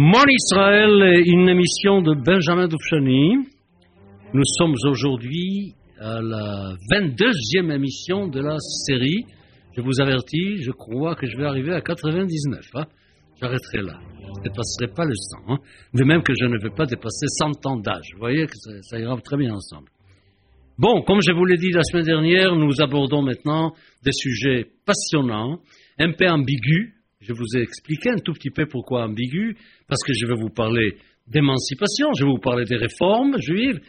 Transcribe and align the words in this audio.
Mon 0.00 0.22
Israël, 0.28 1.24
une 1.26 1.48
émission 1.48 2.00
de 2.02 2.14
Benjamin 2.14 2.68
Doufchani. 2.68 3.34
Nous 4.32 4.44
sommes 4.44 4.74
aujourd'hui 4.84 5.74
à 5.98 6.20
la 6.22 6.76
22e 6.92 7.74
émission 7.74 8.28
de 8.28 8.40
la 8.40 8.60
série. 8.60 9.24
Je 9.76 9.80
vous 9.80 10.00
avertis, 10.00 10.62
je 10.62 10.70
crois 10.70 11.16
que 11.16 11.26
je 11.26 11.36
vais 11.36 11.46
arriver 11.46 11.74
à 11.74 11.80
99. 11.80 12.60
Hein. 12.74 12.84
J'arrêterai 13.40 13.82
là. 13.82 13.98
Je 14.22 14.38
ne 14.38 14.42
dépasserai 14.44 14.86
pas 14.94 15.04
le 15.04 15.14
100. 15.16 15.52
Hein. 15.52 15.58
De 15.92 16.04
même 16.04 16.22
que 16.22 16.32
je 16.40 16.44
ne 16.44 16.62
veux 16.62 16.70
pas 16.76 16.86
dépasser 16.86 17.26
100 17.26 17.66
ans 17.66 17.76
d'âge. 17.76 18.10
Vous 18.12 18.20
voyez 18.20 18.46
que 18.46 18.54
ça, 18.54 18.70
ça 18.82 19.00
ira 19.00 19.20
très 19.20 19.36
bien 19.36 19.52
ensemble. 19.52 19.88
Bon, 20.78 21.02
comme 21.02 21.18
je 21.26 21.32
vous 21.32 21.44
l'ai 21.44 21.56
dit 21.56 21.72
la 21.72 21.82
semaine 21.82 22.06
dernière, 22.06 22.54
nous 22.54 22.80
abordons 22.80 23.22
maintenant 23.22 23.72
des 24.04 24.12
sujets 24.12 24.64
passionnants, 24.86 25.58
un 25.98 26.12
peu 26.12 26.28
ambigus, 26.28 26.92
je 27.20 27.32
vous 27.32 27.56
ai 27.56 27.62
expliqué 27.62 28.10
un 28.10 28.18
tout 28.18 28.32
petit 28.32 28.50
peu 28.50 28.66
pourquoi 28.66 29.04
ambigu, 29.04 29.56
parce 29.88 30.02
que 30.04 30.12
je 30.12 30.26
vais 30.26 30.36
vous 30.40 30.50
parler 30.50 30.96
d'émancipation, 31.26 32.12
je 32.14 32.24
vais 32.24 32.30
vous 32.30 32.38
parler 32.38 32.64
des 32.64 32.76
réformes 32.76 33.40
juives. 33.40 33.80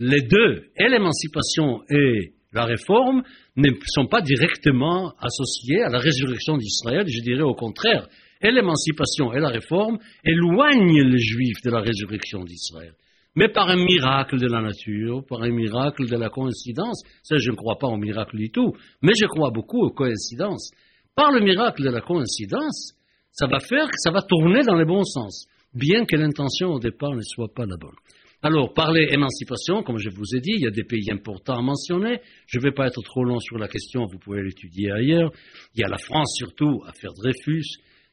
Les 0.00 0.22
deux, 0.22 0.70
et 0.76 0.88
l'émancipation 0.88 1.82
et 1.90 2.32
la 2.52 2.64
réforme, 2.64 3.22
ne 3.56 3.70
sont 3.86 4.06
pas 4.06 4.22
directement 4.22 5.12
associés 5.20 5.82
à 5.82 5.90
la 5.90 5.98
résurrection 5.98 6.56
d'Israël, 6.56 7.06
je 7.06 7.20
dirais 7.20 7.42
au 7.42 7.54
contraire. 7.54 8.08
Et 8.42 8.50
l'émancipation 8.50 9.32
et 9.32 9.40
la 9.40 9.50
réforme 9.50 9.98
éloignent 10.24 11.04
les 11.04 11.18
juifs 11.18 11.62
de 11.62 11.70
la 11.70 11.80
résurrection 11.80 12.42
d'Israël. 12.42 12.94
Mais 13.36 13.48
par 13.48 13.68
un 13.68 13.76
miracle 13.76 14.40
de 14.40 14.48
la 14.48 14.60
nature, 14.60 15.24
par 15.28 15.42
un 15.42 15.50
miracle 15.50 16.08
de 16.08 16.16
la 16.16 16.30
coïncidence, 16.30 17.02
ça 17.22 17.36
je 17.36 17.50
ne 17.50 17.56
crois 17.56 17.76
pas 17.78 17.86
au 17.86 17.96
miracle 17.96 18.36
du 18.36 18.50
tout, 18.50 18.72
mais 19.02 19.12
je 19.14 19.26
crois 19.26 19.50
beaucoup 19.50 19.82
aux 19.82 19.90
coïncidences 19.90 20.72
par 21.14 21.32
le 21.32 21.40
miracle 21.40 21.82
de 21.82 21.90
la 21.90 22.00
coïncidence, 22.00 22.94
ça 23.32 23.46
va 23.46 23.58
faire 23.60 23.86
que 23.86 23.98
ça 23.98 24.10
va 24.10 24.22
tourner 24.22 24.62
dans 24.62 24.74
le 24.74 24.84
bon 24.84 25.04
sens, 25.04 25.46
bien 25.74 26.04
que 26.04 26.16
l'intention 26.16 26.74
au 26.74 26.78
départ 26.78 27.14
ne 27.14 27.22
soit 27.22 27.52
pas 27.54 27.66
la 27.66 27.76
bonne. 27.76 27.96
Alors, 28.42 28.72
parler 28.72 29.06
émancipation, 29.10 29.82
comme 29.82 29.98
je 29.98 30.08
vous 30.08 30.34
ai 30.34 30.40
dit, 30.40 30.52
il 30.54 30.62
y 30.62 30.66
a 30.66 30.70
des 30.70 30.84
pays 30.84 31.10
importants 31.12 31.58
à 31.58 31.62
mentionner. 31.62 32.20
Je 32.46 32.58
ne 32.58 32.62
vais 32.62 32.72
pas 32.72 32.86
être 32.86 33.02
trop 33.02 33.22
long 33.22 33.38
sur 33.38 33.58
la 33.58 33.68
question, 33.68 34.06
vous 34.06 34.18
pouvez 34.18 34.42
l'étudier 34.42 34.90
ailleurs. 34.92 35.30
Il 35.74 35.82
y 35.82 35.84
a 35.84 35.88
la 35.88 35.98
France 35.98 36.36
surtout, 36.38 36.82
affaire 36.86 37.12
Dreyfus. 37.12 37.66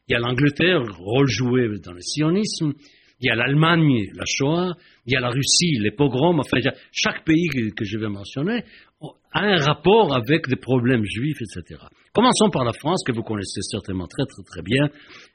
Il 0.09 0.13
y 0.13 0.15
a 0.15 0.19
l'Angleterre, 0.19 0.81
rôle 0.99 1.29
joué 1.29 1.69
dans 1.81 1.93
le 1.93 2.01
sionisme. 2.01 2.73
Il 3.21 3.27
y 3.27 3.29
a 3.29 3.35
l'Allemagne, 3.35 4.11
la 4.13 4.25
Shoah. 4.25 4.73
Il 5.05 5.13
y 5.13 5.15
a 5.15 5.21
la 5.21 5.29
Russie, 5.29 5.79
les 5.79 5.91
pogroms. 5.91 6.39
Enfin, 6.39 6.57
chaque 6.91 7.23
pays 7.23 7.47
que 7.47 7.85
je 7.85 7.97
vais 7.97 8.09
mentionner 8.09 8.63
a 9.31 9.39
un 9.39 9.57
rapport 9.57 10.13
avec 10.13 10.47
des 10.47 10.55
problèmes 10.55 11.05
juifs, 11.05 11.41
etc. 11.41 11.79
Commençons 12.17 12.49
par 12.49 12.65
la 12.65 12.73
France, 12.73 13.03
que 13.05 13.11
vous 13.11 13.21
connaissez 13.21 13.61
certainement 13.61 14.07
très 14.07 14.25
très 14.25 14.41
très 14.41 14.63
bien. 14.63 14.89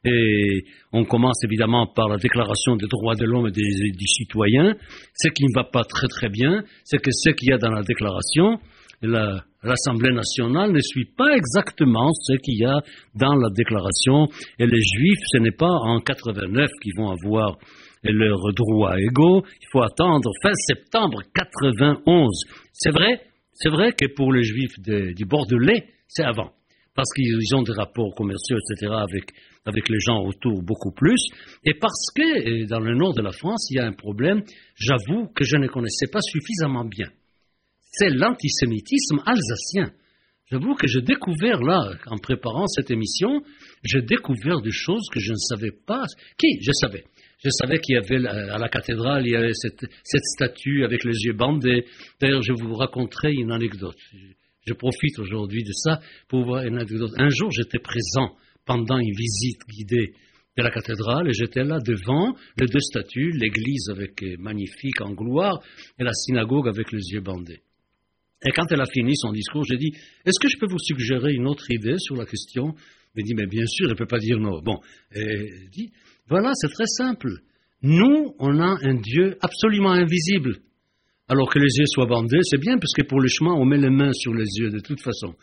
Et 0.05 0.65
on 0.93 1.05
commence 1.05 1.39
évidemment 1.45 1.87
par 1.87 2.09
la 2.09 2.17
Déclaration 2.17 2.75
des 2.75 2.89
droits 2.89 3.15
de 3.15 3.25
l'homme 3.25 3.47
et 3.47 3.53
des, 3.53 3.63
des, 3.63 4.07
citoyens. 4.19 4.75
Ce 5.15 5.29
qui 5.29 5.45
ne 5.45 5.55
va 5.55 5.63
pas 5.63 5.85
très 5.85 6.09
très 6.09 6.29
bien, 6.29 6.65
c'est 6.83 6.99
que 6.99 7.13
ce 7.13 7.31
qu'il 7.31 7.51
y 7.51 7.53
a 7.53 7.59
dans 7.59 7.71
la 7.71 7.85
Déclaration, 7.85 8.59
l'Assemblée 9.01 10.13
nationale 10.13 10.73
ne 10.73 10.81
suit 10.81 11.09
pas 11.17 11.37
exactement 11.37 12.11
ce 12.15 12.33
qu'il 12.39 12.59
y 12.59 12.65
a 12.65 12.81
dans 13.15 13.37
la 13.37 13.51
Déclaration. 13.55 14.27
Et 14.59 14.67
les 14.67 14.83
Juifs, 14.83 15.23
ce 15.31 15.39
n'est 15.39 15.53
pas 15.57 15.71
en 15.71 16.01
89 16.01 16.69
qu'ils 16.83 16.95
vont 16.99 17.11
avoir 17.11 17.59
leurs 18.03 18.53
droits 18.57 18.99
égaux. 18.99 19.45
Il 19.61 19.69
faut 19.71 19.83
attendre 19.83 20.29
fin 20.43 20.55
septembre 20.55 21.23
91. 21.33 22.29
C'est 22.73 22.91
vrai 22.91 23.21
c'est 23.53 23.69
vrai 23.69 23.93
que 23.93 24.07
pour 24.17 24.33
les 24.33 24.43
juifs 24.43 24.81
du 24.81 25.25
Bordelais, 25.27 25.85
c'est 26.09 26.25
avant. 26.25 26.51
Parce 26.95 27.09
qu'ils 27.15 27.55
ont 27.55 27.63
des 27.63 27.73
rapports 27.73 28.15
commerciaux, 28.15 28.57
etc., 28.59 28.93
avec, 28.93 29.33
avec 29.65 29.89
les 29.89 29.99
gens 29.99 30.23
autour 30.25 30.63
beaucoup 30.63 30.93
plus. 30.93 31.21
Et 31.65 31.75
parce 31.75 32.07
que 32.15 32.67
dans 32.67 32.81
le 32.81 32.95
nord 32.95 33.15
de 33.15 33.23
la 33.23 33.33
France, 33.33 33.69
il 33.71 33.77
y 33.77 33.81
a 33.81 33.87
un 33.87 33.93
problème, 33.93 34.43
j'avoue, 34.75 35.29
que 35.35 35.45
je 35.45 35.57
ne 35.57 35.69
connaissais 35.69 36.09
pas 36.13 36.21
suffisamment 36.21 36.85
bien. 36.85 37.09
C'est 37.93 38.11
l'antisémitisme 38.11 39.21
alsacien. 39.25 39.93
J'avoue 40.51 40.75
que 40.75 40.87
j'ai 40.87 41.01
découvert 41.01 41.63
là, 41.63 41.95
en 42.07 42.19
préparant 42.19 42.67
cette 42.67 42.91
émission, 42.91 43.43
j'ai 43.85 44.03
découvert 44.03 44.61
des 44.61 44.71
choses 44.71 45.09
que 45.11 45.19
je 45.19 45.33
ne 45.33 45.37
savais 45.37 45.71
pas. 45.87 46.05
Qui? 46.37 46.61
Je 46.61 46.73
savais. 46.73 47.05
Je 47.43 47.49
savais 47.51 47.79
qu'il 47.79 47.95
y 47.95 47.99
avait 47.99 48.27
à 48.29 48.59
la 48.59 48.69
cathédrale, 48.69 49.27
il 49.27 49.33
y 49.33 49.37
avait 49.37 49.55
cette, 49.55 49.83
statue 50.05 50.85
avec 50.85 51.05
les 51.05 51.17
yeux 51.25 51.33
bandés. 51.33 51.87
D'ailleurs, 52.21 52.43
je 52.43 52.53
vous 52.53 52.75
raconterai 52.75 53.33
une 53.33 53.51
anecdote. 53.51 53.97
Je, 54.67 54.75
profite 54.75 55.19
aujourd'hui 55.19 55.63
de 55.63 55.73
ça 55.73 56.01
pour 56.29 56.45
voir 56.45 56.65
une 56.65 56.77
anecdote. 56.77 57.13
Un 57.17 57.29
jour, 57.29 57.51
j'étais 57.51 57.79
présent 57.79 58.37
pendant 58.65 58.99
une 58.99 59.15
visite 59.15 59.61
guidée 59.69 60.15
de 60.57 60.63
la 60.63 60.71
cathédrale 60.71 61.29
et 61.29 61.33
j'étais 61.33 61.65
là 61.65 61.79
devant 61.85 62.35
les 62.59 62.67
deux 62.67 62.81
statues, 62.81 63.33
l'église 63.33 63.89
avec 63.91 64.23
euh, 64.23 64.37
magnifique 64.39 65.01
en 65.01 65.13
gloire 65.13 65.61
et 65.99 66.05
la 66.05 66.13
synagogue 66.13 66.69
avec 66.69 66.93
les 66.93 67.01
yeux 67.13 67.21
bandés. 67.21 67.63
Et 68.45 68.51
quand 68.51 68.67
elle 68.71 68.81
a 68.81 68.87
fini 68.87 69.17
son 69.17 69.33
discours, 69.33 69.65
j'ai 69.65 69.77
dit 69.77 69.93
Est-ce 70.25 70.39
que 70.41 70.49
je 70.49 70.59
peux 70.59 70.67
vous 70.69 70.79
suggérer 70.79 71.33
une 71.33 71.47
autre 71.47 71.71
idée 71.71 71.99
sur 71.99 72.17
la 72.17 72.27
question? 72.27 72.75
Elle 73.17 73.25
dit 73.25 73.35
Mais 73.35 73.47
bien 73.47 73.67
sûr, 73.67 73.87
elle 73.87 73.93
ne 73.93 73.97
peut 73.97 74.07
pas 74.07 74.19
dire 74.19 74.39
non. 74.39 74.61
Bon, 74.63 74.81
elle 75.11 75.69
dit 75.71 75.93
voilà, 76.29 76.53
c'est 76.55 76.73
très 76.73 76.87
simple. 76.87 77.31
Nous, 77.83 78.35
on 78.39 78.61
a 78.61 78.79
un 78.83 78.95
Dieu 78.95 79.37
absolument 79.41 79.91
invisible. 79.91 80.59
Alors 81.29 81.49
que 81.49 81.59
les 81.59 81.79
yeux 81.79 81.87
soient 81.87 82.07
bandés, 82.07 82.41
c'est 82.43 82.61
bien, 82.61 82.77
parce 82.79 82.93
que 82.93 83.07
pour 83.07 83.21
le 83.21 83.29
chemin, 83.29 83.53
on 83.53 83.65
met 83.65 83.79
les 83.79 83.91
mains 83.91 84.13
sur 84.13 84.35
les 84.35 84.47
yeux 84.59 84.71
de 84.71 84.81
toute 84.81 85.01
façon. 85.01 85.35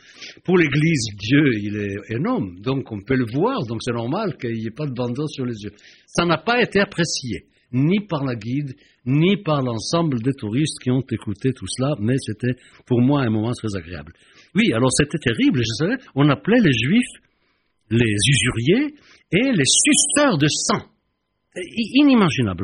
Pour 0.44 0.58
l'Église, 0.58 1.08
Dieu, 1.18 1.54
il 1.62 1.78
est 1.78 2.16
énorme, 2.16 2.60
donc 2.62 2.92
on 2.92 3.02
peut 3.02 3.16
le 3.16 3.26
voir, 3.26 3.66
donc 3.66 3.82
c'est 3.82 3.94
normal 3.94 4.38
qu'il 4.38 4.54
n'y 4.54 4.68
ait 4.68 4.76
pas 4.76 4.86
de 4.86 4.94
bandeau 4.94 5.28
sur 5.28 5.46
les 5.46 5.56
yeux. 5.64 5.72
Ça 6.06 6.26
n'a 6.26 6.38
pas 6.38 6.62
été 6.62 6.80
apprécié, 6.80 7.46
ni 7.72 8.02
par 8.02 8.24
la 8.24 8.36
guide, 8.36 8.76
ni 9.06 9.38
par 9.38 9.62
l'ensemble 9.62 10.22
des 10.22 10.34
touristes 10.34 10.80
qui 10.84 10.92
ont 10.92 11.04
écouté 11.10 11.54
tout 11.54 11.68
cela, 11.68 11.96
mais 12.00 12.16
c'était 12.20 12.60
pour 12.86 13.02
moi 13.02 13.22
un 13.22 13.30
moment 13.30 13.54
très 13.54 13.76
agréable. 13.76 14.14
Oui, 14.54 14.72
alors 14.74 14.92
c'était 14.92 15.18
terrible, 15.18 15.60
je 15.60 15.74
savais, 15.78 15.96
on 16.14 16.30
appelait 16.30 16.62
les 16.62 16.74
Juifs 16.74 17.20
les 17.90 18.16
usuriers 18.28 18.96
et 19.32 19.52
les 19.52 19.64
suceurs 19.66 20.38
de 20.38 20.48
sang. 20.48 20.86
Inimaginable, 21.56 22.64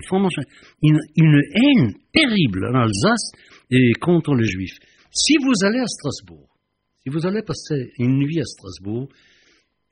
une, 0.83 0.99
une 1.15 1.41
haine 1.55 1.93
terrible 2.13 2.67
en 2.67 2.81
Alsace 2.81 3.31
et 3.71 3.93
contre 3.93 4.35
les 4.35 4.45
Juifs. 4.45 4.77
Si 5.11 5.33
vous 5.43 5.65
allez 5.65 5.79
à 5.79 5.87
Strasbourg, 5.87 6.55
si 7.01 7.09
vous 7.09 7.25
allez 7.25 7.41
passer 7.41 7.91
une 7.97 8.19
nuit 8.19 8.39
à 8.39 8.43
Strasbourg, 8.43 9.09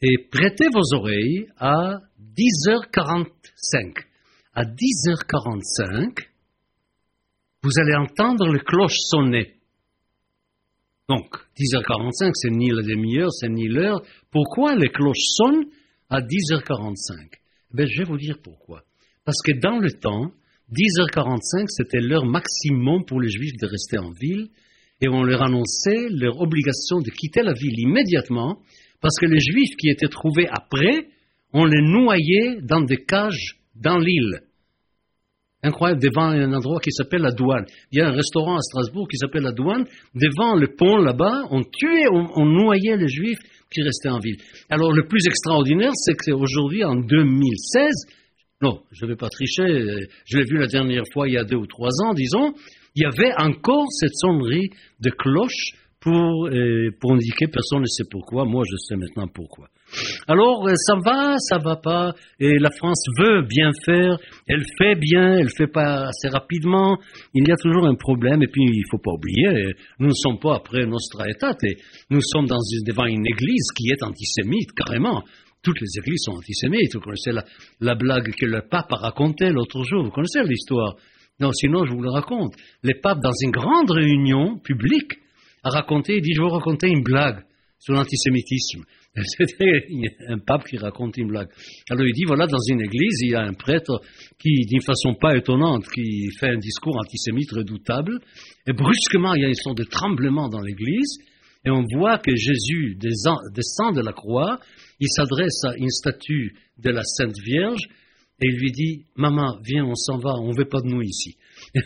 et 0.02 0.18
prêtez 0.30 0.66
vos 0.74 0.98
oreilles 0.98 1.48
à 1.58 2.02
10h45. 2.36 4.06
À 4.54 4.66
10h45, 4.66 6.28
vous 7.64 7.72
allez 7.80 7.96
entendre 7.96 8.52
le 8.52 8.60
cloche 8.60 8.98
sonner. 8.98 9.56
Donc, 11.08 11.36
10h45, 11.58 12.32
c'est 12.34 12.52
ni 12.52 12.70
la 12.70 12.82
demi-heure, 12.82 13.32
c'est 13.32 13.50
ni 13.50 13.68
l'heure. 13.68 14.02
Pourquoi 14.30 14.76
les 14.76 14.90
cloches 14.90 15.26
sonnent 15.36 15.66
à 16.10 16.20
10h45 16.20 17.43
ben, 17.74 17.88
Je 17.88 18.00
vais 18.00 18.10
vous 18.10 18.18
dire 18.18 18.38
pourquoi. 18.44 18.84
Parce 19.26 19.42
que 19.44 19.60
dans 19.60 19.80
le 19.80 19.92
temps, 19.92 20.32
10h45, 20.72 21.66
c'était 21.68 22.00
l'heure 22.00 22.26
maximum 22.26 23.06
pour 23.06 23.22
les 23.22 23.30
Juifs 23.30 23.58
de 23.62 23.68
rester 23.68 23.98
en 23.98 24.12
ville, 24.12 24.50
et 25.02 25.10
on 25.10 25.24
leur 25.24 25.42
annonçait 25.42 26.08
leur 26.10 26.40
obligation 26.40 27.00
de 27.00 27.10
quitter 27.10 27.42
la 27.42 27.54
ville 27.54 27.80
immédiatement, 27.80 28.60
parce 29.02 29.18
que 29.20 29.26
les 29.26 29.40
Juifs 29.40 29.76
qui 29.78 29.90
étaient 29.90 30.08
trouvés 30.08 30.48
après, 30.50 31.08
on 31.52 31.66
les 31.66 31.82
noyait 31.82 32.62
dans 32.62 32.82
des 32.82 33.04
cages 33.04 33.58
dans 33.76 33.98
l'île 33.98 34.42
incroyable, 35.64 36.02
devant 36.02 36.26
un 36.26 36.54
endroit 36.54 36.80
qui 36.80 36.92
s'appelle 36.92 37.22
la 37.22 37.32
douane. 37.32 37.66
Il 37.92 38.00
y 38.00 38.02
a 38.02 38.08
un 38.08 38.12
restaurant 38.12 38.58
à 38.58 38.62
Strasbourg 38.62 39.08
qui 39.10 39.18
s'appelle 39.18 39.44
la 39.44 39.54
douane. 39.54 39.86
Devant 40.14 40.56
le 40.56 40.68
pont 40.76 40.98
là-bas, 40.98 41.44
on 41.52 41.64
tuait, 41.64 42.06
on, 42.12 42.46
noyait 42.46 42.98
les 42.98 43.08
juifs 43.08 43.40
qui 43.74 43.82
restaient 43.82 44.10
en 44.10 44.20
ville. 44.20 44.38
Alors 44.70 44.92
le 44.92 45.08
plus 45.08 45.26
extraordinaire, 45.26 45.92
c'est 45.96 46.14
qu'aujourd'hui, 46.14 46.84
en 46.84 46.96
2016, 46.96 47.90
non, 48.62 48.82
je 48.92 49.06
ne 49.06 49.12
vais 49.12 49.18
pas 49.18 49.30
tricher, 49.30 49.66
je 50.26 50.38
l'ai 50.38 50.46
vu 50.46 50.58
la 50.58 50.68
dernière 50.68 51.04
fois 51.12 51.28
il 51.28 51.34
y 51.34 51.38
a 51.38 51.44
deux 51.44 51.58
ou 51.58 51.68
trois 51.68 51.92
ans, 52.06 52.14
disons, 52.14 52.54
il 52.96 53.04
y 53.04 53.06
avait 53.06 53.34
encore 53.38 53.88
cette 53.92 54.16
sonnerie 54.16 54.70
de 55.00 55.10
cloche 55.10 55.74
pour, 56.00 56.48
euh, 56.48 56.92
pour 57.00 57.14
indiquer, 57.14 57.48
personne 57.48 57.82
ne 57.82 57.86
sait 57.86 58.04
pourquoi, 58.10 58.46
moi 58.46 58.64
je 58.70 58.78
sais 58.78 58.96
maintenant 58.96 59.28
pourquoi. 59.28 59.68
Alors, 60.28 60.68
euh, 60.68 60.74
ça 60.76 60.96
va, 61.06 61.36
ça 61.38 61.58
va 61.58 61.76
pas, 61.76 62.14
et 62.40 62.58
la 62.60 62.72
France 62.72 63.04
veut 63.20 63.42
bien 63.44 63.70
faire, 63.86 64.18
elle 64.48 64.64
fait 64.78 64.96
bien, 64.96 65.38
elle 65.38 65.50
fait 65.50 65.68
pas 65.68 66.08
assez 66.08 66.30
rapidement, 66.30 66.98
il 67.34 67.48
y 67.48 67.52
a 67.52 67.56
toujours 67.56 67.86
un 67.86 67.96
problème, 67.96 68.42
et 68.42 68.48
puis 68.48 68.64
il 68.64 68.84
faut 68.90 69.00
pas 69.00 69.12
oublier, 69.12 69.74
nous 70.00 70.08
ne 70.08 70.14
sommes 70.14 70.40
pas 70.40 70.56
après 70.56 70.86
Nostra 70.86 71.30
Aetate, 71.30 71.66
nous 72.10 72.22
sommes 72.22 72.48
dans, 72.48 72.60
devant 72.86 73.06
une 73.06 73.26
église 73.26 73.68
qui 73.76 73.90
est 73.90 74.04
antisémite, 74.04 74.72
carrément. 74.74 75.24
Toutes 75.62 75.80
les 75.80 75.98
églises 75.98 76.24
sont 76.26 76.34
antisémites. 76.34 76.94
Vous 76.94 77.00
connaissez 77.00 77.32
la, 77.32 77.46
la 77.80 77.96
blague 77.96 78.34
que 78.36 78.46
le 78.46 78.64
pape 78.70 78.92
a 78.92 78.98
racontée 78.98 79.50
l'autre 79.50 79.82
jour. 79.84 80.04
Vous 80.04 80.12
connaissez 80.12 80.44
l'histoire? 80.44 80.96
Non, 81.40 81.54
sinon 81.54 81.86
je 81.86 81.94
vous 81.94 82.02
le 82.02 82.10
raconte. 82.10 82.54
Le 82.84 83.00
pape, 83.02 83.20
dans 83.22 83.32
une 83.42 83.52
grande 83.52 83.90
réunion 83.90 84.60
publique, 84.60 85.14
a 85.64 85.70
raconté, 85.70 86.18
il 86.18 86.22
dit, 86.22 86.34
je 86.34 86.42
vais 86.42 86.48
vous 86.50 86.54
raconter 86.54 86.90
une 86.90 87.02
blague 87.02 87.46
sur 87.80 87.94
l'antisémitisme. 87.94 88.82
C'était 89.38 89.86
un 90.28 90.40
pape 90.40 90.64
qui 90.64 90.78
raconte 90.78 91.18
une 91.18 91.28
blague. 91.28 91.50
Alors 91.90 92.06
il 92.06 92.14
dit, 92.14 92.24
voilà, 92.26 92.48
dans 92.48 92.62
une 92.68 92.82
église, 92.82 93.20
il 93.22 93.32
y 93.32 93.36
a 93.36 93.44
un 93.44 93.54
prêtre 93.54 94.02
qui, 94.40 94.66
d'une 94.66 94.82
façon 94.82 95.14
pas 95.14 95.38
étonnante, 95.38 95.86
qui 95.94 96.30
fait 96.40 96.50
un 96.50 96.58
discours 96.58 96.98
antisémite 96.98 97.52
redoutable, 97.52 98.20
et 98.66 98.74
brusquement, 98.74 99.36
il 99.36 99.44
y 99.44 99.46
a 99.46 99.50
une 99.50 99.54
sorte 99.54 99.78
de 99.78 99.84
tremblement 99.84 100.50
dans 100.50 100.62
l'église, 100.62 101.20
et 101.66 101.70
on 101.70 101.84
voit 101.96 102.18
que 102.18 102.36
Jésus 102.36 102.98
descend 102.98 103.96
de 103.96 104.02
la 104.02 104.14
croix, 104.14 104.60
il 105.00 105.08
s'adresse 105.10 105.64
à 105.66 105.76
une 105.78 105.90
statue 105.90 106.56
de 106.80 106.90
la 106.90 107.04
Sainte 107.04 107.38
Vierge, 107.46 107.84
et 108.42 108.48
il 108.48 108.58
lui 108.58 108.72
dit, 108.72 109.06
maman, 109.16 109.60
viens, 109.64 109.86
on 109.86 109.96
s'en 109.96 110.18
va, 110.18 110.34
on 110.40 110.50
ne 110.50 110.58
veut 110.58 110.68
pas 110.68 110.82
de 110.82 110.88
nous 110.88 111.04
ici. 111.04 111.38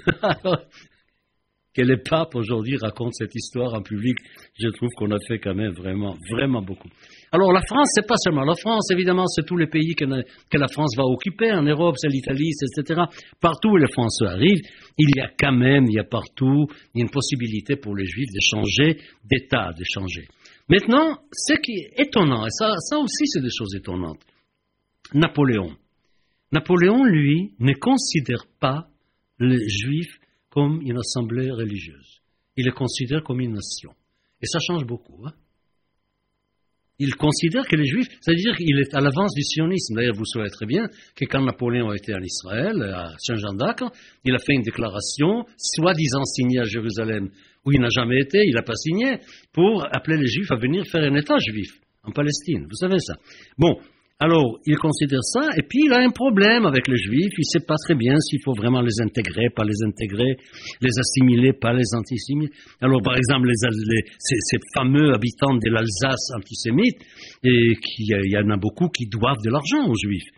que 1.77 1.83
les 1.83 1.97
papes 1.97 2.33
aujourd'hui 2.33 2.75
racontent 2.77 3.11
cette 3.11 3.35
histoire 3.35 3.75
en 3.75 3.83
public, 3.83 4.17
je 4.59 4.67
trouve 4.69 4.89
qu'on 4.97 5.11
a 5.11 5.19
fait 5.27 5.37
quand 5.37 5.53
même 5.53 5.73
vraiment, 5.73 6.17
vraiment 6.31 6.63
beaucoup. 6.63 6.89
Alors 7.31 7.51
la 7.51 7.61
France, 7.61 7.89
c'est 7.93 8.07
pas 8.07 8.15
seulement 8.17 8.45
la 8.45 8.55
France, 8.55 8.89
évidemment, 8.91 9.27
c'est 9.27 9.45
tous 9.45 9.57
les 9.57 9.67
pays 9.67 9.95
que, 9.95 10.05
la 10.05 10.67
France 10.67 10.95
va 10.95 11.03
occuper. 11.03 11.51
En 11.51 11.63
Europe, 11.63 11.95
c'est 11.97 12.07
l'Italie, 12.07 12.51
etc. 12.51 13.01
Partout 13.41 13.69
où 13.69 13.77
les 13.77 13.91
Français 13.91 14.25
arrivent, 14.25 14.61
il 14.97 15.09
y 15.15 15.19
a 15.19 15.29
quand 15.37 15.51
même, 15.51 15.85
il 15.87 15.95
y 15.95 15.99
a 15.99 16.05
partout, 16.05 16.67
une 16.95 17.09
possibilité 17.09 17.75
pour 17.75 17.95
les 17.95 18.05
Juifs 18.05 18.31
de 18.33 18.39
changer 18.41 18.97
d'État, 19.25 19.73
de 19.77 19.83
changer. 19.83 20.27
Maintenant, 20.69 21.19
ce 21.31 21.53
qui 21.59 21.73
est 21.73 22.01
étonnant, 22.01 22.45
et 22.45 22.51
ça, 22.51 22.75
ça 22.79 22.97
aussi 22.97 23.25
c'est 23.25 23.41
des 23.41 23.53
choses 23.55 23.75
étonnantes, 23.75 24.21
Napoléon. 25.13 25.75
Napoléon, 26.51 27.03
lui, 27.03 27.53
ne 27.59 27.73
considère 27.73 28.45
pas 28.59 28.87
les 29.39 29.67
Juifs 29.67 30.19
comme 30.49 30.81
une 30.81 30.97
assemblée 30.97 31.51
religieuse. 31.51 32.21
Il 32.55 32.65
les 32.65 32.71
considère 32.71 33.23
comme 33.23 33.39
une 33.41 33.53
nation. 33.53 33.91
Et 34.41 34.45
ça 34.45 34.59
change 34.59 34.85
beaucoup. 34.85 35.25
Hein. 35.25 35.33
Il 36.99 37.15
considère 37.15 37.67
que 37.67 37.75
les 37.75 37.85
Juifs, 37.85 38.07
c'est-à-dire 38.21 38.55
qu'il 38.55 38.77
est 38.79 38.93
à 38.95 38.99
l'avance 38.99 39.33
du 39.33 39.43
sionisme. 39.43 39.95
D'ailleurs, 39.95 40.15
vous 40.15 40.25
savez 40.25 40.49
très 40.49 40.65
bien 40.65 40.87
que 41.15 41.25
quand 41.25 41.41
Napoléon 41.41 41.93
était 41.93 42.13
en 42.13 42.21
Israël, 42.21 42.81
à 42.81 43.13
Saint-Jean 43.19 43.53
d'Acre, 43.53 43.91
il 44.25 44.33
a 44.33 44.39
fait 44.39 44.53
une 44.53 44.63
déclaration, 44.63 45.45
soi-disant 45.57 46.23
signée 46.25 46.59
à 46.59 46.63
Jérusalem, 46.63 47.29
où 47.65 47.71
il 47.71 47.81
n'a 47.81 47.89
jamais 47.89 48.19
été, 48.19 48.43
il 48.45 48.55
n'a 48.55 48.63
pas 48.63 48.75
signé, 48.75 49.17
pour 49.53 49.85
appeler 49.91 50.17
les 50.17 50.27
Juifs 50.27 50.51
à 50.51 50.55
venir 50.55 50.85
faire 50.87 51.03
un 51.03 51.15
État 51.15 51.37
juif 51.37 51.69
en 52.03 52.11
Palestine. 52.11 52.65
Vous 52.67 52.75
savez 52.75 52.99
ça. 52.99 53.13
Bon, 53.57 53.77
alors, 54.19 54.57
il 54.65 54.75
considère 54.77 55.21
ça, 55.21 55.41
et 55.57 55.61
puis 55.61 55.81
il 55.85 55.93
a 55.93 55.99
un 55.99 56.09
problème 56.09 56.65
avec 56.65 56.87
les 56.87 56.97
juifs, 56.97 57.33
il 57.37 57.45
ne 57.45 57.59
sait 57.59 57.65
pas 57.65 57.75
très 57.85 57.93
bien 57.93 58.19
s'il 58.19 58.41
faut 58.43 58.53
vraiment 58.53 58.81
les 58.81 58.99
intégrer, 58.99 59.49
pas 59.55 59.63
les 59.63 59.83
intégrer, 59.85 60.37
les 60.81 60.99
assimiler, 60.99 61.53
pas 61.53 61.71
les 61.71 61.85
antisémites. 61.95 62.51
Alors, 62.81 62.99
par 63.03 63.15
exemple, 63.15 63.47
ces, 64.17 64.57
fameux 64.73 65.13
habitants 65.13 65.53
de 65.53 65.69
l'Alsace 65.69 66.31
antisémites, 66.35 66.99
et 67.43 67.73
il 67.99 68.31
y 68.31 68.37
en 68.37 68.49
a 68.49 68.57
beaucoup 68.57 68.89
qui 68.89 69.05
doivent 69.05 69.43
de 69.45 69.51
l'argent 69.51 69.87
aux 69.87 69.95
juifs. 69.95 70.29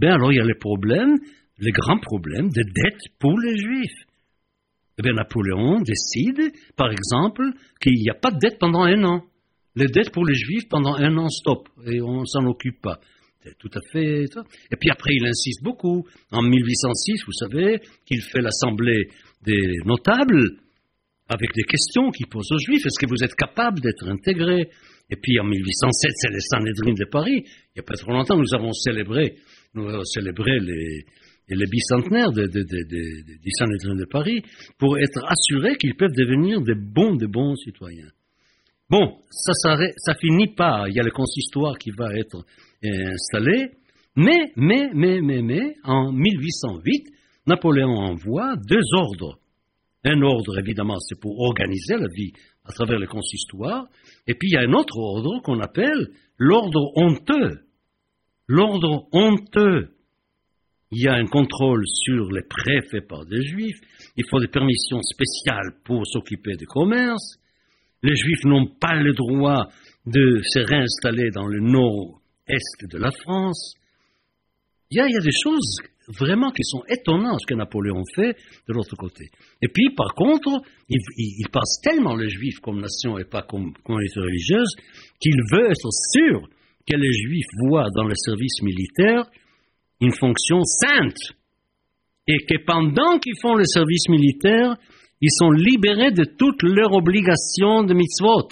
Ben 0.00 0.10
alors, 0.10 0.32
il 0.32 0.38
y 0.38 0.40
a 0.40 0.44
les 0.44 0.58
problèmes, 0.58 1.14
les 1.60 1.70
grands 1.70 2.00
problèmes 2.00 2.48
de 2.48 2.62
dette 2.62 3.02
pour 3.20 3.38
les 3.38 3.56
juifs. 3.56 4.02
Eh 4.98 5.02
bien, 5.02 5.12
Napoléon 5.12 5.80
décide, 5.82 6.52
par 6.76 6.90
exemple, 6.90 7.44
qu'il 7.80 7.94
n'y 7.94 8.10
a 8.10 8.14
pas 8.14 8.32
de 8.32 8.38
dette 8.40 8.58
pendant 8.58 8.82
un 8.82 9.04
an 9.04 9.22
les 9.76 9.86
dettes 9.86 10.10
pour 10.10 10.24
les 10.24 10.34
juifs 10.34 10.68
pendant 10.68 10.94
un 10.94 11.16
an 11.18 11.28
stop 11.28 11.68
et 11.86 12.00
on 12.00 12.24
s'en 12.24 12.44
occupe 12.46 12.80
pas. 12.80 12.98
C'est 13.44 13.56
tout 13.58 13.70
à 13.74 13.80
fait. 13.92 14.24
Et 14.24 14.76
puis 14.76 14.90
après, 14.90 15.12
il 15.14 15.24
insiste 15.26 15.62
beaucoup. 15.62 16.04
En 16.32 16.42
1806, 16.42 17.24
vous 17.26 17.32
savez, 17.32 17.80
qu'il 18.04 18.20
fait 18.22 18.40
l'assemblée 18.40 19.08
des 19.44 19.62
notables 19.84 20.58
avec 21.28 21.52
des 21.54 21.62
questions 21.62 22.10
qu'il 22.10 22.26
pose 22.26 22.50
aux 22.50 22.58
juifs. 22.58 22.84
Est-ce 22.84 22.98
que 22.98 23.08
vous 23.08 23.22
êtes 23.22 23.34
capable 23.34 23.80
d'être 23.80 24.08
intégrés 24.08 24.68
Et 25.10 25.16
puis 25.16 25.38
en 25.38 25.44
1807, 25.44 26.10
c'est 26.14 26.30
les 26.30 26.40
Sanhedrin 26.40 26.94
de 26.94 27.04
Paris. 27.04 27.44
Il 27.44 27.76
n'y 27.76 27.80
a 27.80 27.82
pas 27.84 27.94
trop 27.94 28.12
longtemps, 28.12 28.36
nous 28.36 28.54
avons 28.54 28.72
célébré, 28.72 29.36
nous 29.74 29.86
avons 29.88 30.04
célébré 30.04 30.58
les, 30.58 31.04
les 31.48 31.66
bicentenaires 31.66 32.32
des 32.32 32.48
de, 32.48 32.62
de, 32.62 33.50
Sanhedrin 33.58 33.94
de 33.94 34.06
Paris 34.06 34.42
pour 34.78 34.98
être 34.98 35.24
assurés 35.24 35.76
qu'ils 35.76 35.96
peuvent 35.96 36.14
devenir 36.16 36.60
des 36.62 36.74
bons, 36.74 37.14
de 37.16 37.26
bons 37.26 37.54
citoyens. 37.56 38.10
Bon, 38.88 39.18
ça, 39.30 40.14
finit 40.20 40.54
pas. 40.54 40.84
Il 40.88 40.94
y 40.94 41.00
a 41.00 41.02
le 41.02 41.10
consistoire 41.10 41.76
qui 41.76 41.90
va 41.90 42.14
être 42.14 42.44
euh, 42.84 43.12
installé. 43.12 43.70
Mais, 44.14 44.52
mais, 44.56 44.90
mais, 44.94 45.20
mais, 45.20 45.42
mais, 45.42 45.74
en 45.82 46.12
1808, 46.12 47.08
Napoléon 47.48 47.90
envoie 47.90 48.54
deux 48.68 48.84
ordres. 48.94 49.38
Un 50.04 50.22
ordre, 50.22 50.58
évidemment, 50.60 50.98
c'est 51.00 51.20
pour 51.20 51.40
organiser 51.40 51.96
la 51.98 52.06
vie 52.06 52.32
à 52.64 52.72
travers 52.72 52.98
le 52.98 53.08
consistoire. 53.08 53.86
Et 54.28 54.34
puis, 54.34 54.50
il 54.50 54.54
y 54.54 54.56
a 54.56 54.68
un 54.68 54.72
autre 54.72 54.96
ordre 54.96 55.42
qu'on 55.42 55.60
appelle 55.60 56.10
l'ordre 56.38 56.92
honteux. 56.94 57.62
L'ordre 58.46 59.08
honteux. 59.12 59.96
Il 60.92 61.02
y 61.02 61.08
a 61.08 61.14
un 61.14 61.26
contrôle 61.26 61.82
sur 62.04 62.30
les 62.30 62.42
prêts 62.42 62.82
faits 62.88 63.08
par 63.08 63.26
des 63.26 63.42
juifs. 63.42 63.80
Il 64.16 64.24
faut 64.30 64.38
des 64.38 64.46
permissions 64.46 65.02
spéciales 65.02 65.74
pour 65.84 66.06
s'occuper 66.06 66.54
du 66.56 66.66
commerce. 66.66 67.40
Les 68.06 68.14
Juifs 68.14 68.44
n'ont 68.44 68.68
pas 68.80 68.94
le 68.94 69.12
droit 69.14 69.66
de 70.06 70.40
se 70.44 70.60
réinstaller 70.60 71.30
dans 71.32 71.48
le 71.48 71.58
nord-est 71.58 72.86
de 72.88 72.98
la 72.98 73.10
France. 73.10 73.74
Il 74.92 74.98
y, 74.98 75.00
a, 75.00 75.06
des 75.08 75.32
choses 75.42 75.78
vraiment 76.06 76.52
qui 76.52 76.62
sont 76.62 76.84
étonnantes 76.88 77.40
ce 77.40 77.46
que 77.48 77.54
Napoléon 77.58 78.04
fait 78.14 78.36
de 78.68 78.72
l'autre 78.72 78.94
côté. 78.94 79.24
Et 79.60 79.66
puis, 79.66 79.92
par 79.96 80.14
contre, 80.14 80.62
il, 80.88 81.00
il, 81.16 81.48
passe 81.48 81.80
tellement 81.82 82.14
les 82.14 82.28
Juifs 82.28 82.60
comme 82.60 82.80
nation 82.80 83.18
et 83.18 83.24
pas 83.24 83.42
comme 83.42 83.72
communauté 83.84 84.20
religieuse 84.20 84.70
qu'il 85.20 85.40
veut 85.50 85.66
être 85.66 85.90
sûr 86.12 86.48
que 86.88 86.96
les 86.96 87.12
Juifs 87.12 87.50
voient 87.66 87.90
dans 87.96 88.04
le 88.04 88.14
service 88.14 88.62
militaire 88.62 89.24
une 90.00 90.12
fonction 90.12 90.62
sainte 90.62 91.34
et 92.28 92.38
que 92.38 92.64
pendant 92.64 93.18
qu'ils 93.18 93.38
font 93.42 93.56
le 93.56 93.64
service 93.64 94.08
militaire, 94.08 94.76
ils 95.20 95.32
sont 95.32 95.50
libérés 95.50 96.12
de 96.12 96.24
toutes 96.24 96.62
leurs 96.62 96.92
obligations 96.92 97.84
de 97.84 97.94
mitzvot. 97.94 98.48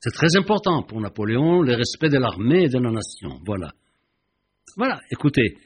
C'est 0.00 0.12
très 0.12 0.36
important 0.36 0.82
pour 0.82 1.00
Napoléon, 1.00 1.62
le 1.62 1.74
respect 1.74 2.08
de 2.08 2.18
l'armée 2.18 2.64
et 2.64 2.68
de 2.68 2.78
la 2.78 2.90
nation. 2.90 3.40
Voilà. 3.46 3.72
Voilà, 4.76 5.00
écoutez, 5.10 5.56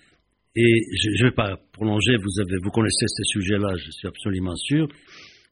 et 0.57 0.81
je 0.93 1.23
ne 1.23 1.28
vais 1.28 1.35
pas 1.35 1.57
prolonger, 1.73 2.16
vous, 2.16 2.40
avez, 2.40 2.57
vous 2.62 2.71
connaissez 2.71 3.07
ce 3.09 3.23
sujet-là, 3.25 3.76
je 3.76 3.90
suis 3.90 4.09
absolument 4.09 4.57
sûr. 4.57 4.88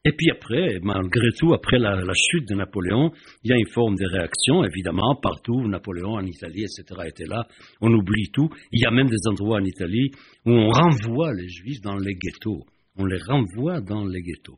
Et 0.03 0.11
puis 0.11 0.29
après, 0.29 0.79
malgré 0.83 1.29
tout, 1.37 1.53
après 1.53 1.79
la, 1.79 1.99
chute 2.13 2.47
de 2.47 2.55
Napoléon, 2.55 3.11
il 3.43 3.49
y 3.49 3.53
a 3.53 3.57
une 3.57 3.67
forme 3.67 3.95
de 3.95 4.05
réaction, 4.05 4.63
évidemment, 4.63 5.15
partout, 5.15 5.67
Napoléon 5.67 6.13
en 6.13 6.25
Italie, 6.25 6.63
etc., 6.63 7.01
était 7.07 7.25
là, 7.25 7.47
on 7.81 7.91
oublie 7.91 8.29
tout. 8.31 8.49
Il 8.71 8.81
y 8.81 8.85
a 8.85 8.91
même 8.91 9.09
des 9.09 9.27
endroits 9.27 9.57
en 9.57 9.63
Italie 9.63 10.11
où 10.45 10.51
on 10.51 10.69
renvoie 10.69 11.33
les 11.33 11.49
Juifs 11.49 11.81
dans 11.81 11.97
les 11.97 12.13
ghettos 12.13 12.65
on 12.97 13.05
les 13.05 13.21
renvoie 13.27 13.81
dans 13.81 14.05
les 14.05 14.21
ghettos. 14.21 14.57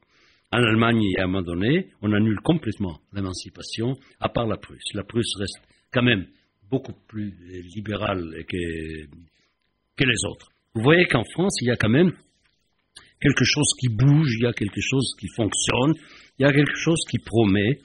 En 0.52 0.60
Allemagne, 0.60 1.04
à 1.18 1.24
un 1.24 1.28
moment 1.28 1.42
donné, 1.42 1.88
on 2.02 2.14
annule 2.14 2.40
complètement 2.42 3.00
l'émancipation, 3.14 3.96
à 4.20 4.30
part 4.30 4.48
la 4.48 4.58
Prusse. 4.58 4.94
La 4.94 5.04
Prusse 5.04 5.36
reste 5.38 5.60
quand 5.92 6.04
même 6.04 6.26
beaucoup 6.70 6.94
plus 7.08 7.34
libérale 7.76 8.24
que, 8.48 9.06
que 9.98 10.04
les 10.04 10.26
autres. 10.30 10.48
Vous 10.74 10.82
voyez 10.82 11.06
qu'en 11.06 11.24
France, 11.34 11.58
il 11.62 11.68
y 11.68 11.72
a 11.72 11.76
quand 11.76 11.90
même 11.90 12.14
quelque 13.22 13.44
chose 13.44 13.72
qui 13.80 13.90
bouge, 13.90 14.36
il 14.40 14.44
y 14.44 14.48
a 14.48 14.54
quelque 14.54 14.82
chose 14.82 15.16
qui 15.20 15.28
fonctionne, 15.36 15.94
il 16.40 16.44
y 16.44 16.46
a 16.46 16.54
quelque 16.54 16.78
chose 16.78 17.00
qui 17.10 17.18
promet. 17.20 17.80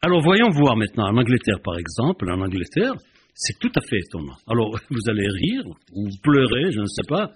Alors 0.00 0.22
voyons 0.22 0.50
voir 0.50 0.76
maintenant 0.76 1.08
en 1.08 1.16
Angleterre, 1.16 1.60
par 1.62 1.78
exemple. 1.78 2.30
En 2.30 2.40
Angleterre, 2.40 2.94
c'est 3.34 3.58
tout 3.58 3.72
à 3.76 3.80
fait 3.80 3.98
étonnant. 3.98 4.36
Alors 4.46 4.78
vous 4.90 5.10
allez 5.10 5.26
rire 5.26 5.64
ou 5.92 6.08
pleurer, 6.22 6.70
je 6.70 6.80
ne 6.80 6.86
sais 6.86 7.06
pas. 7.08 7.32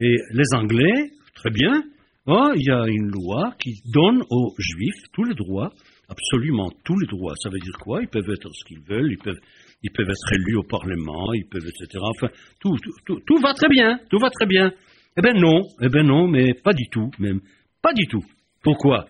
Et 0.00 0.16
les 0.32 0.54
Anglais 0.54 1.12
Très 1.42 1.50
bien. 1.50 1.82
Oh, 2.26 2.52
il 2.54 2.62
y 2.62 2.70
a 2.70 2.86
une 2.86 3.10
loi 3.10 3.52
qui 3.58 3.82
donne 3.92 4.22
aux 4.30 4.54
Juifs 4.56 5.10
tous 5.12 5.24
les 5.24 5.34
droits, 5.34 5.70
absolument 6.08 6.70
tous 6.84 6.96
les 6.96 7.08
droits. 7.08 7.34
Ça 7.42 7.48
veut 7.50 7.58
dire 7.58 7.76
quoi? 7.80 8.00
Ils 8.00 8.08
peuvent 8.08 8.30
être 8.30 8.48
ce 8.52 8.64
qu'ils 8.64 8.80
veulent, 8.88 9.10
ils 9.10 9.18
peuvent, 9.18 10.08
être 10.08 10.32
élus 10.32 10.56
au 10.56 10.62
Parlement, 10.62 11.32
ils 11.34 11.48
peuvent, 11.50 11.66
etc. 11.66 11.98
Enfin, 12.00 12.28
tout, 12.60 12.76
tout, 13.04 13.18
tout, 13.26 13.38
va 13.38 13.54
très 13.54 13.68
bien, 13.68 13.98
tout 14.08 14.18
va 14.20 14.30
très 14.30 14.46
bien. 14.46 14.70
Eh 15.16 15.20
bien 15.20 15.32
non, 15.32 15.62
eh 15.80 15.88
bien 15.88 16.04
non, 16.04 16.28
mais 16.28 16.54
pas 16.54 16.74
du 16.74 16.86
tout, 16.92 17.10
même. 17.18 17.40
Pas 17.82 17.92
du 17.92 18.06
tout. 18.06 18.22
Pourquoi? 18.62 19.06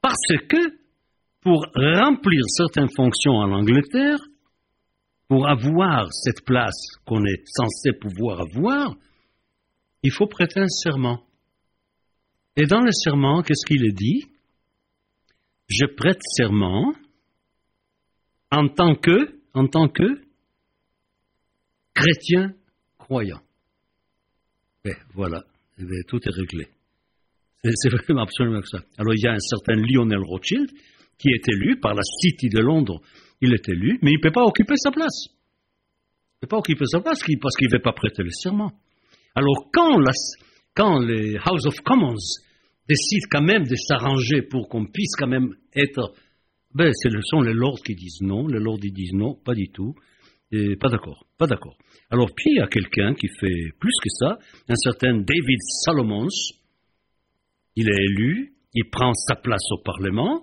Parce 0.00 0.32
que 0.48 0.78
pour 1.42 1.62
remplir 1.74 2.40
certaines 2.46 2.88
fonctions 2.96 3.32
en 3.32 3.52
Angleterre, 3.52 4.18
pour 5.28 5.46
avoir 5.46 6.10
cette 6.10 6.42
place 6.46 6.96
qu'on 7.04 7.22
est 7.26 7.42
censé 7.44 7.92
pouvoir 7.92 8.40
avoir, 8.40 8.94
il 10.02 10.12
faut 10.12 10.26
prêter 10.26 10.60
un 10.60 10.68
serment. 10.68 11.24
Et 12.56 12.66
dans 12.66 12.80
le 12.80 12.92
serment, 12.92 13.42
qu'est-ce 13.42 13.66
qu'il 13.66 13.84
est 13.84 13.96
dit? 13.96 14.24
Je 15.68 15.86
prête 15.86 16.18
serment 16.22 16.94
en 18.50 18.68
tant 18.68 18.94
que, 18.94 20.22
chrétien 21.94 22.54
croyant. 22.96 23.40
Et 24.84 24.94
voilà, 25.14 25.44
tout 26.06 26.20
est 26.24 26.34
réglé. 26.34 26.68
C'est 27.62 27.90
vraiment 27.90 28.22
absolument 28.22 28.62
ça. 28.62 28.78
Alors 28.96 29.14
il 29.14 29.22
y 29.22 29.26
a 29.26 29.32
un 29.32 29.38
certain 29.38 29.74
Lionel 29.74 30.22
Rothschild 30.22 30.70
qui 31.18 31.28
est 31.28 31.48
élu 31.48 31.78
par 31.80 31.94
la 31.94 32.02
City 32.02 32.48
de 32.48 32.60
Londres. 32.60 33.00
Il 33.40 33.52
est 33.52 33.68
élu, 33.68 33.98
mais 34.02 34.12
il 34.12 34.16
ne 34.16 34.22
peut 34.22 34.32
pas 34.32 34.44
occuper 34.44 34.76
sa 34.76 34.90
place. 34.90 35.26
Il 35.26 36.36
ne 36.36 36.40
peut 36.42 36.48
pas 36.48 36.58
occuper 36.58 36.86
sa 36.86 37.00
place 37.00 37.20
parce 37.40 37.56
qu'il 37.56 37.68
ne 37.68 37.76
veut 37.76 37.82
pas 37.82 37.92
prêter 37.92 38.22
le 38.22 38.30
serment. 38.30 38.72
Alors 39.38 39.70
quand, 39.72 40.02
quand 40.74 40.98
les 40.98 41.36
House 41.36 41.66
of 41.66 41.80
Commons 41.84 42.16
décident 42.88 43.26
quand 43.30 43.42
même 43.42 43.62
de 43.62 43.76
s'arranger 43.76 44.42
pour 44.42 44.68
qu'on 44.68 44.84
puisse 44.86 45.14
quand 45.16 45.28
même 45.28 45.54
être... 45.76 46.12
Ben, 46.74 46.90
ce 46.92 47.08
sont 47.22 47.42
les 47.42 47.54
lords 47.54 47.80
qui 47.84 47.94
disent 47.94 48.20
non, 48.20 48.48
les 48.48 48.58
lords 48.58 48.80
ils 48.82 48.92
disent 48.92 49.12
non, 49.12 49.36
pas 49.36 49.54
du 49.54 49.68
tout, 49.70 49.94
pas 50.80 50.88
d'accord, 50.88 51.24
pas 51.38 51.46
d'accord. 51.46 51.76
Alors 52.10 52.30
puis 52.34 52.50
il 52.50 52.56
y 52.56 52.60
a 52.60 52.66
quelqu'un 52.66 53.14
qui 53.14 53.28
fait 53.28 53.70
plus 53.78 53.94
que 54.02 54.10
ça, 54.10 54.38
un 54.68 54.74
certain 54.74 55.14
David 55.14 55.60
Salomons, 55.84 56.26
il 57.76 57.88
est 57.88 58.04
élu, 58.06 58.54
il 58.74 58.90
prend 58.90 59.12
sa 59.14 59.36
place 59.36 59.70
au 59.70 59.78
Parlement 59.84 60.42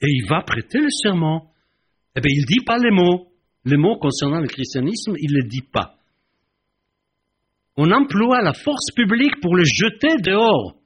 et 0.00 0.06
il 0.06 0.24
va 0.28 0.42
prêter 0.42 0.78
le 0.78 0.90
serment. 1.02 1.50
Eh 2.14 2.20
bien, 2.20 2.30
il 2.32 2.42
ne 2.42 2.46
dit 2.46 2.64
pas 2.64 2.78
les 2.78 2.92
mots. 2.92 3.26
Les 3.64 3.76
mots 3.76 3.98
concernant 3.98 4.38
le 4.38 4.46
christianisme, 4.46 5.14
il 5.18 5.32
ne 5.32 5.40
les 5.40 5.48
dit 5.48 5.66
pas. 5.72 5.95
On 7.76 7.90
emploie 7.90 8.40
la 8.42 8.54
force 8.54 8.90
publique 8.94 9.40
pour 9.40 9.54
le 9.54 9.64
jeter 9.64 10.16
dehors 10.22 10.76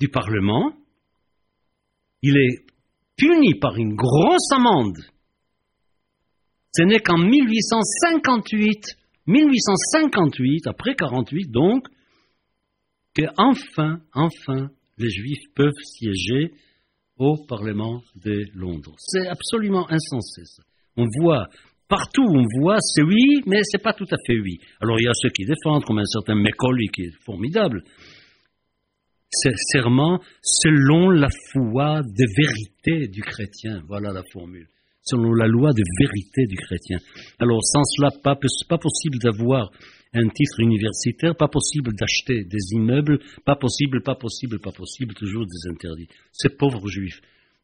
du 0.00 0.08
Parlement. 0.08 0.72
Il 2.22 2.36
est 2.36 2.64
puni 3.16 3.54
par 3.60 3.76
une 3.76 3.94
grosse 3.94 4.50
amende. 4.52 4.98
Ce 6.76 6.82
n'est 6.82 6.98
qu'en 6.98 7.18
1858, 7.18 8.96
1858, 9.26 10.66
après 10.66 10.94
48 10.96 11.50
donc, 11.50 11.86
que 13.14 13.22
enfin, 13.36 14.00
enfin, 14.12 14.70
les 14.98 15.10
Juifs 15.10 15.46
peuvent 15.54 15.72
siéger 15.84 16.52
au 17.16 17.36
Parlement 17.46 18.02
de 18.16 18.44
Londres. 18.54 18.94
C'est 18.98 19.28
absolument 19.28 19.88
insensé. 19.88 20.42
On 20.96 21.06
voit 21.20 21.46
partout, 21.88 22.24
on 22.26 22.44
voit 22.60 22.78
c'est 22.80 23.02
oui, 23.02 23.42
mais 23.46 23.60
c'est 23.62 23.82
pas 23.82 23.92
tout 23.92 24.06
à 24.10 24.16
fait 24.26 24.38
oui. 24.38 24.58
Alors 24.80 24.98
il 25.00 25.04
y 25.04 25.08
a 25.08 25.14
ceux 25.14 25.30
qui 25.30 25.44
défendent, 25.44 25.84
comme 25.84 25.98
un 25.98 26.04
certain 26.04 26.34
Macaulay 26.34 26.88
qui 26.92 27.02
est 27.02 27.24
formidable. 27.24 27.82
C'est 29.30 29.56
serment 29.56 30.20
selon 30.42 31.10
la 31.10 31.28
foi 31.52 32.02
de 32.02 32.24
vérité 32.36 33.08
du 33.08 33.20
chrétien. 33.20 33.82
Voilà 33.88 34.12
la 34.12 34.22
formule. 34.32 34.68
Selon 35.02 35.32
la 35.34 35.48
loi 35.48 35.70
de 35.72 35.82
vérité 35.98 36.46
du 36.46 36.56
chrétien. 36.56 36.98
Alors 37.38 37.62
sans 37.62 37.82
cela, 37.84 38.10
pas, 38.22 38.36
pas 38.36 38.78
possible 38.78 39.18
d'avoir 39.18 39.70
un 40.14 40.28
titre 40.28 40.60
universitaire, 40.60 41.34
pas 41.36 41.48
possible 41.48 41.92
d'acheter 41.94 42.44
des 42.44 42.74
immeubles, 42.76 43.18
pas 43.44 43.56
possible, 43.56 44.02
pas 44.02 44.14
possible, 44.14 44.60
pas 44.60 44.70
possible, 44.72 45.14
toujours 45.14 45.44
des 45.44 45.70
interdits. 45.70 46.08
Ces 46.32 46.50
pauvres 46.50 46.88
juifs. 46.88 47.20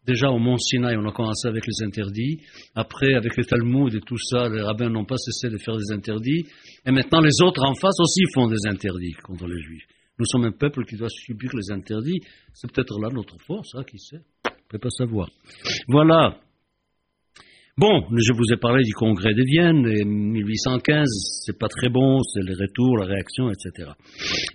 Déjà 0.06 0.30
au 0.30 0.38
Mont 0.38 0.56
Sinaï, 0.56 0.96
on 0.96 1.06
a 1.06 1.12
commencé 1.12 1.46
avec 1.46 1.66
les 1.66 1.84
interdits. 1.84 2.38
Après, 2.74 3.14
avec 3.14 3.36
le 3.36 3.44
Talmud 3.44 3.94
et 3.94 4.00
tout 4.00 4.16
ça, 4.16 4.48
les 4.48 4.62
rabbins 4.62 4.88
n'ont 4.88 5.04
pas 5.04 5.18
cessé 5.18 5.50
de 5.50 5.58
faire 5.58 5.76
des 5.76 5.92
interdits. 5.92 6.46
Et 6.86 6.90
maintenant, 6.90 7.20
les 7.20 7.42
autres 7.42 7.62
en 7.62 7.74
face 7.74 8.00
aussi 8.00 8.22
font 8.32 8.48
des 8.48 8.66
interdits 8.66 9.12
contre 9.22 9.46
les 9.46 9.60
juifs. 9.60 9.86
Nous 10.18 10.24
sommes 10.26 10.44
un 10.44 10.52
peuple 10.52 10.84
qui 10.84 10.96
doit 10.96 11.08
subir 11.08 11.50
les 11.54 11.70
interdits. 11.72 12.20
C'est 12.54 12.70
peut-être 12.72 12.98
là 12.98 13.08
notre 13.12 13.38
force, 13.40 13.74
hein, 13.74 13.84
qui 13.84 13.98
sait 13.98 14.20
On 14.46 14.50
ne 14.50 14.68
peut 14.68 14.78
pas 14.78 14.90
savoir. 14.90 15.28
Voilà. 15.88 16.38
Bon, 17.76 18.04
je 18.10 18.32
vous 18.34 18.52
ai 18.52 18.56
parlé 18.56 18.82
du 18.82 18.92
congrès 18.92 19.32
de 19.32 19.42
Vienne, 19.42 19.86
et 19.86 20.04
1815, 20.04 21.06
c'est 21.46 21.58
pas 21.58 21.68
très 21.68 21.88
bon, 21.88 22.20
c'est 22.22 22.42
le 22.42 22.52
retour, 22.52 22.98
la 22.98 23.06
réaction, 23.06 23.50
etc. 23.50 23.92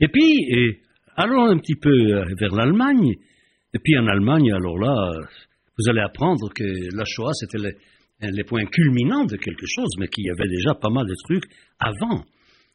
Et 0.02 0.08
puis, 0.08 0.78
allons 1.16 1.46
un 1.46 1.58
petit 1.58 1.76
peu 1.76 1.90
euh, 1.90 2.26
vers 2.40 2.54
l'Allemagne, 2.54 3.16
et 3.76 3.80
puis 3.84 3.98
en 3.98 4.08
Allemagne, 4.08 4.52
alors 4.54 4.80
là, 4.80 5.20
vous 5.78 5.90
allez 5.90 6.02
apprendre 6.02 6.52
que 6.54 6.96
la 6.96 7.06
Shoah, 7.06 7.34
c'était 7.34 7.58
les, 7.60 8.32
les 8.32 8.44
points 8.44 8.66
culminants 8.66 9.26
de 9.26 9.36
quelque 9.36 9.66
chose, 9.68 9.90
mais 10.00 10.08
qu'il 10.08 10.26
y 10.26 10.32
avait 10.32 10.50
déjà 10.50 10.74
pas 10.74 10.90
mal 10.90 11.06
de 11.06 11.16
trucs 11.26 11.46
avant. 11.80 12.26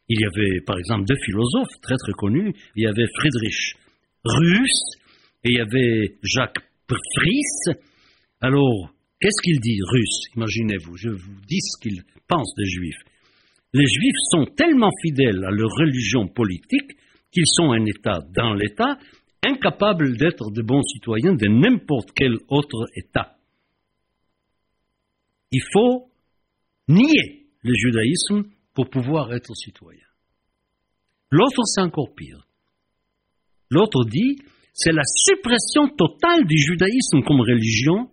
Il 0.07 0.21
y 0.21 0.25
avait, 0.25 0.61
par 0.65 0.77
exemple, 0.77 1.05
deux 1.05 1.19
philosophes 1.25 1.73
très 1.81 1.97
très 1.97 2.13
connus. 2.13 2.53
Il 2.75 2.83
y 2.83 2.87
avait 2.87 3.07
Friedrich 3.17 3.75
Russ 4.23 4.97
et 5.43 5.49
il 5.49 5.57
y 5.57 5.59
avait 5.59 6.15
Jacques 6.23 6.59
Fries. 6.87 7.75
Alors, 8.41 8.91
Qu'est-ce 9.21 9.41
qu'il 9.43 9.59
dit, 9.59 9.77
russe 9.83 10.33
Imaginez-vous, 10.35 10.97
je 10.97 11.09
vous 11.09 11.41
dis 11.47 11.59
ce 11.61 11.79
qu'il 11.79 12.01
pense 12.27 12.55
des 12.57 12.65
juifs. 12.65 13.03
Les 13.71 13.85
juifs 13.85 14.17
sont 14.31 14.45
tellement 14.57 14.89
fidèles 15.03 15.45
à 15.45 15.51
leur 15.51 15.69
religion 15.69 16.27
politique 16.27 16.97
qu'ils 17.31 17.45
sont 17.45 17.71
un 17.71 17.85
État 17.85 18.19
dans 18.35 18.55
l'État, 18.55 18.97
incapables 19.43 20.17
d'être 20.17 20.51
de 20.51 20.61
bons 20.61 20.83
citoyens 20.83 21.33
de 21.33 21.47
n'importe 21.47 22.11
quel 22.15 22.37
autre 22.47 22.87
État. 22.95 23.37
Il 25.51 25.61
faut 25.73 26.09
nier 26.87 27.47
le 27.63 27.73
judaïsme 27.73 28.43
pour 28.73 28.89
pouvoir 28.89 29.33
être 29.33 29.53
citoyen. 29.55 30.05
L'autre, 31.29 31.63
c'est 31.65 31.81
encore 31.81 32.13
pire. 32.15 32.47
L'autre 33.69 34.05
dit, 34.05 34.37
c'est 34.73 34.91
la 34.91 35.03
suppression 35.03 35.89
totale 35.95 36.45
du 36.45 36.57
judaïsme 36.57 37.21
comme 37.25 37.41
religion 37.41 38.09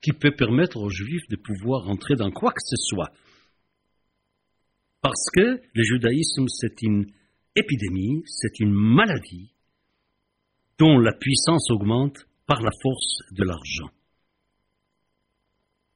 qui 0.00 0.12
peut 0.12 0.34
permettre 0.34 0.78
aux 0.78 0.90
Juifs 0.90 1.28
de 1.28 1.36
pouvoir 1.36 1.88
entrer 1.88 2.16
dans 2.16 2.30
quoi 2.30 2.52
que 2.52 2.60
ce 2.64 2.76
soit. 2.76 3.10
Parce 5.00 5.26
que 5.34 5.60
le 5.74 5.82
judaïsme, 5.82 6.46
c'est 6.48 6.82
une 6.82 7.06
épidémie, 7.54 8.22
c'est 8.26 8.60
une 8.60 8.72
maladie 8.72 9.51
dont 10.82 10.98
la 10.98 11.12
puissance 11.12 11.70
augmente 11.70 12.26
par 12.44 12.60
la 12.60 12.72
force 12.82 13.18
de 13.30 13.44
l'argent. 13.44 13.90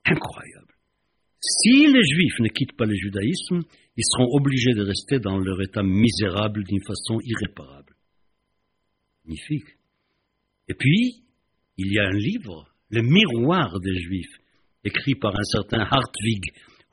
Incroyable. 0.05 0.75
Si 1.41 1.89
les 1.89 2.05
Juifs 2.05 2.39
ne 2.39 2.49
quittent 2.49 2.77
pas 2.77 2.85
le 2.85 2.95
judaïsme, 2.95 3.63
ils 3.97 4.05
seront 4.05 4.29
obligés 4.37 4.75
de 4.75 4.83
rester 4.83 5.19
dans 5.19 5.39
leur 5.39 5.61
état 5.61 5.83
misérable 5.83 6.63
d'une 6.63 6.85
façon 6.87 7.19
irréparable. 7.25 7.97
Magnifique. 9.25 9.77
Et 10.69 10.75
puis, 10.75 11.25
il 11.79 11.93
y 11.93 11.99
a 11.99 12.05
un 12.05 12.17
livre 12.17 12.73
le 12.91 13.03
miroir 13.03 13.81
des 13.81 13.97
Juifs, 13.97 14.39
écrit 14.85 15.17
par 15.17 15.35
un 15.37 15.45
certain 15.45 15.81
Hartwig 15.81 16.45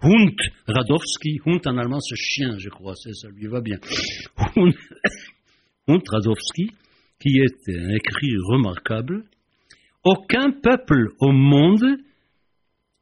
Hund 0.02 0.36
Radowski. 0.66 1.40
Hund 1.46 1.62
en 1.68 1.78
allemand, 1.78 2.00
c'est 2.00 2.16
chien, 2.16 2.58
je 2.58 2.70
crois, 2.70 2.96
ça 2.96 3.28
lui 3.30 3.46
va 3.46 3.62
bien. 3.62 3.78
Hund, 4.56 4.74
Radowski, 6.08 6.72
qui 7.24 7.40
est 7.40 7.74
un 7.74 7.90
écrit 7.96 8.36
remarquable. 8.50 9.24
Aucun 10.04 10.52
peuple 10.52 11.14
au 11.22 11.32
monde 11.32 11.86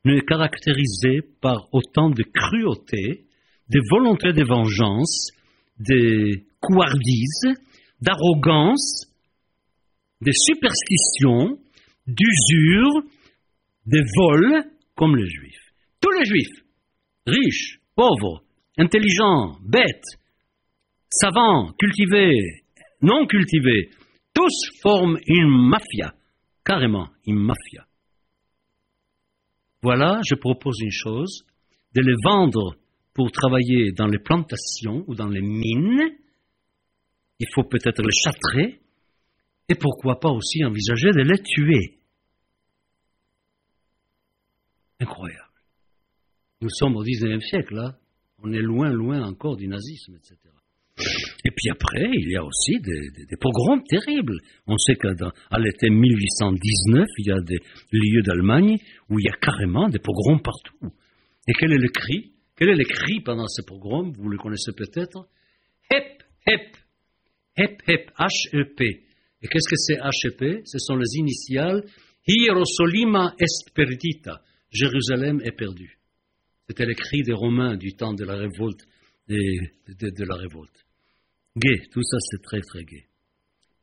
ne 0.06 0.16
est 0.16 0.28
caractérisé 0.28 1.22
par 1.42 1.68
autant 1.74 2.12
de 2.12 2.22
cruauté, 2.22 3.26
de 3.68 3.80
volonté 3.90 4.32
de 4.34 4.44
vengeance, 4.44 5.32
de 5.80 6.44
couardise, 6.60 7.48
d'arrogance, 8.00 9.08
de 10.22 10.32
superstition, 10.32 11.58
d'usure, 12.06 13.02
de 13.88 14.02
vol, 14.16 14.64
comme 14.96 15.16
les 15.16 15.28
juifs. 15.28 15.74
Tous 16.00 16.12
les 16.12 16.26
juifs, 16.26 16.64
riches, 17.26 17.80
pauvres, 17.96 18.44
intelligents, 18.78 19.58
bêtes, 19.68 20.20
savants, 21.10 21.74
cultivés, 21.80 22.62
non 23.02 23.26
cultivés, 23.26 23.90
tous 24.34 24.70
forment 24.82 25.18
une 25.26 25.70
mafia, 25.70 26.14
carrément 26.64 27.10
une 27.26 27.40
mafia. 27.40 27.86
Voilà, 29.82 30.22
je 30.30 30.36
propose 30.36 30.80
une 30.82 30.92
chose, 30.92 31.44
de 31.94 32.02
les 32.02 32.16
vendre 32.24 32.76
pour 33.14 33.32
travailler 33.32 33.92
dans 33.92 34.08
les 34.08 34.20
plantations 34.20 35.04
ou 35.08 35.16
dans 35.16 35.28
les 35.28 35.42
mines. 35.42 36.18
Il 37.40 37.48
faut 37.54 37.64
peut-être 37.64 38.02
les 38.02 38.16
châtrer, 38.24 38.80
et 39.68 39.76
pourquoi 39.76 40.20
pas 40.20 40.30
aussi 40.30 40.64
envisager 40.64 41.10
de 41.12 41.22
les 41.22 41.42
tuer. 41.42 42.00
Incroyable. 45.00 45.42
Nous 46.62 46.70
sommes 46.70 46.96
au 46.96 47.04
XIXe 47.04 47.44
siècle, 47.44 47.74
là. 47.76 47.98
On 48.44 48.52
est 48.52 48.62
loin, 48.62 48.92
loin 48.92 49.24
encore 49.24 49.56
du 49.56 49.68
nazisme, 49.68 50.16
etc. 50.16 50.38
Et 51.52 51.54
puis 51.54 51.70
après, 51.70 52.10
il 52.14 52.32
y 52.32 52.38
a 52.38 52.46
aussi 52.46 52.80
des, 52.80 53.36
pogroms 53.38 53.84
terribles. 53.84 54.38
On 54.68 54.78
sait 54.78 54.96
qu'à 54.96 55.10
l'été 55.60 55.90
1819, 55.90 57.06
il 57.18 57.28
y 57.28 57.32
a 57.32 57.42
des 57.42 57.58
lieux 57.92 58.22
d'Allemagne 58.22 58.78
où 59.10 59.20
il 59.20 59.26
y 59.26 59.28
a 59.28 59.36
carrément 59.36 59.90
des 59.90 60.00
pogroms 60.00 60.40
partout. 60.40 60.94
Et 61.50 61.52
quel 61.60 61.74
est 61.74 61.78
le 61.78 61.90
cri? 61.90 62.32
Quel 62.56 62.70
est 62.70 62.76
le 62.76 62.86
cri 62.86 63.20
pendant 63.20 63.48
ce 63.48 63.64
programme 63.64 64.14
Vous 64.14 64.30
le 64.30 64.38
connaissez 64.38 64.72
peut-être. 64.72 65.28
Hep, 65.92 66.24
hep, 66.48 66.78
hep, 67.58 67.82
hep, 67.86 68.12
H-E-P. 68.18 68.86
Et 69.42 69.48
qu'est-ce 69.50 69.70
que 69.70 69.76
c'est 69.76 69.98
H-E-P 69.98 70.62
Ce 70.64 70.78
sont 70.78 70.96
les 70.96 71.18
initiales 71.18 71.84
Hierosolima 72.26 73.36
est. 73.42 74.30
Jérusalem 74.72 75.42
est 75.44 75.58
perdue. 75.58 76.00
C'était 76.70 76.86
le 76.86 76.94
cri 76.94 77.24
des 77.24 77.34
Romains 77.34 77.76
du 77.76 77.94
temps 77.98 78.14
de 78.14 78.24
la 78.24 78.36
révolte. 78.36 78.86
de 79.28 80.24
la 80.26 80.36
révolte. 80.36 80.86
Gai, 81.58 81.82
tout 81.92 82.04
ça 82.04 82.18
c'est 82.20 82.42
très 82.42 82.62
très 82.62 82.84
gai. 82.84 83.06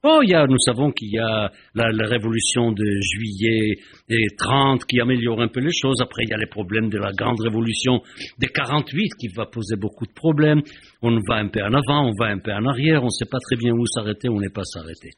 Oh, 0.04 0.20
il 0.22 0.30
y 0.30 0.34
a, 0.34 0.46
nous 0.46 0.60
savons 0.60 0.92
qu'il 0.92 1.10
y 1.10 1.18
a 1.18 1.50
la, 1.74 2.06
révolution 2.06 2.70
de 2.70 2.84
juillet 3.00 3.74
et 4.08 4.26
30 4.38 4.84
qui 4.84 5.00
améliore 5.00 5.42
un 5.42 5.48
peu 5.48 5.58
les 5.58 5.72
choses. 5.72 6.00
Après, 6.00 6.22
il 6.22 6.30
y 6.30 6.34
a 6.34 6.36
les 6.36 6.46
problèmes 6.46 6.88
de 6.88 6.98
la 6.98 7.10
grande 7.10 7.40
révolution 7.40 8.00
de 8.38 8.46
48 8.46 9.10
qui 9.18 9.26
va 9.34 9.46
poser 9.46 9.74
beaucoup 9.74 10.06
de 10.06 10.12
problèmes. 10.12 10.62
On 11.02 11.10
va 11.28 11.38
un 11.38 11.48
peu 11.48 11.60
en 11.60 11.74
avant, 11.74 12.08
on 12.08 12.12
va 12.16 12.26
un 12.26 12.38
peu 12.38 12.52
en 12.52 12.64
arrière, 12.66 13.02
on 13.02 13.06
ne 13.06 13.10
sait 13.10 13.28
pas 13.28 13.40
très 13.40 13.56
bien 13.56 13.72
où 13.72 13.84
s'arrêter, 13.86 14.28
où 14.28 14.40
n'est 14.40 14.54
pas 14.54 14.62
s'arrêter. 14.62 15.10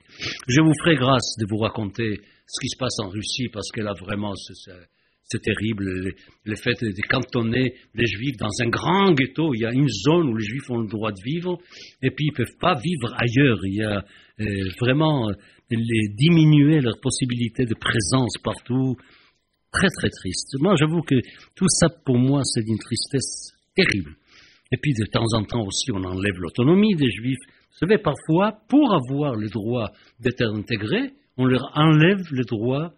Je 0.49 0.63
vous 0.63 0.73
ferai 0.83 0.97
grâce 0.97 1.37
de 1.39 1.45
vous 1.47 1.59
raconter 1.59 2.19
ce 2.47 2.61
qui 2.61 2.71
se 2.71 2.79
passe 2.79 2.99
en 3.01 3.11
Russie 3.11 3.49
parce 3.53 3.71
que 3.71 3.83
là, 3.83 3.93
vraiment, 4.01 4.35
c'est 4.35 4.73
terrible. 5.39 5.85
Le, 6.45 6.57
fait 6.57 6.75
de 6.83 7.09
cantonner 7.09 7.75
les 7.95 8.07
juifs 8.07 8.37
dans 8.37 8.51
un 8.61 8.69
grand 8.69 9.13
ghetto, 9.13 9.55
il 9.55 9.61
y 9.61 9.65
a 9.65 9.73
une 9.73 9.89
zone 9.89 10.29
où 10.29 10.37
les 10.37 10.45
juifs 10.45 10.71
ont 10.71 10.81
le 10.81 10.89
droit 10.89 11.13
de 11.13 11.23
vivre 11.25 11.59
et 12.03 12.11
puis 12.11 12.27
ils 12.27 12.33
ne 12.33 12.45
peuvent 12.45 12.59
pas 12.61 12.75
vivre 12.75 13.15
ailleurs. 13.17 13.59
Il 13.65 13.77
y 13.77 13.83
a 13.83 14.05
vraiment 14.81 15.29
euh, 15.29 15.35
les 15.71 16.09
diminuer 16.17 16.81
leur 16.81 16.99
possibilité 17.01 17.65
de 17.65 17.75
présence 17.75 18.37
partout. 18.43 18.97
Très 19.73 19.89
très 19.89 20.11
triste. 20.11 20.57
Moi 20.59 20.75
j'avoue 20.77 21.03
que 21.03 21.15
tout 21.55 21.69
ça 21.69 21.89
pour 22.05 22.19
moi 22.19 22.43
c'est 22.45 22.65
d'une 22.65 22.79
tristesse 22.79 23.53
terrible. 23.77 24.17
Et 24.73 24.77
puis 24.77 24.93
de 24.95 25.07
temps 25.07 25.27
en 25.37 25.45
temps 25.45 25.65
aussi 25.65 25.93
on 25.93 26.03
enlève 26.03 26.35
l'autonomie 26.39 26.97
des 26.97 27.11
juifs. 27.11 27.39
Vous 27.71 27.87
savez, 27.87 27.99
parfois, 27.99 28.59
pour 28.69 28.93
avoir 28.93 29.37
le 29.37 29.49
droit 29.49 29.91
d'être 30.19 30.43
intégrés, 30.43 31.13
on 31.37 31.45
leur 31.47 31.71
enlève 31.75 32.21
le 32.31 32.45
droit 32.45 32.93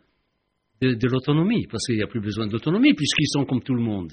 de, 0.82 1.08
l'autonomie, 1.08 1.66
parce 1.70 1.86
qu'il 1.86 1.96
n'y 1.96 2.02
a 2.02 2.06
plus 2.06 2.20
besoin 2.20 2.46
d'autonomie, 2.46 2.94
puisqu'ils 2.94 3.28
sont 3.28 3.44
comme 3.44 3.62
tout 3.62 3.74
le 3.74 3.82
monde. 3.82 4.12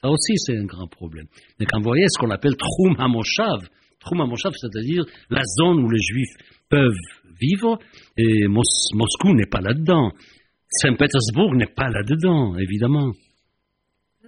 Ça 0.00 0.08
aussi, 0.08 0.32
c'est 0.36 0.56
un 0.56 0.64
grand 0.64 0.86
problème. 0.86 1.26
Mais 1.58 1.66
quand 1.66 1.78
vous 1.78 1.84
voyez 1.84 2.06
ce 2.08 2.18
qu'on 2.18 2.30
appelle 2.30 2.56
Troum 2.56 2.96
Hamoshav, 2.98 3.68
c'est-à-dire 4.02 5.04
la 5.28 5.42
zone 5.44 5.84
où 5.84 5.90
les 5.90 6.00
Juifs 6.00 6.34
peuvent 6.68 6.94
vivre, 7.40 7.78
et 8.16 8.46
Moscou 8.48 9.34
n'est 9.34 9.50
pas 9.50 9.60
là-dedans. 9.60 10.12
Saint-Pétersbourg 10.70 11.54
n'est 11.54 11.72
pas 11.74 11.90
là-dedans, 11.90 12.56
évidemment. 12.56 13.12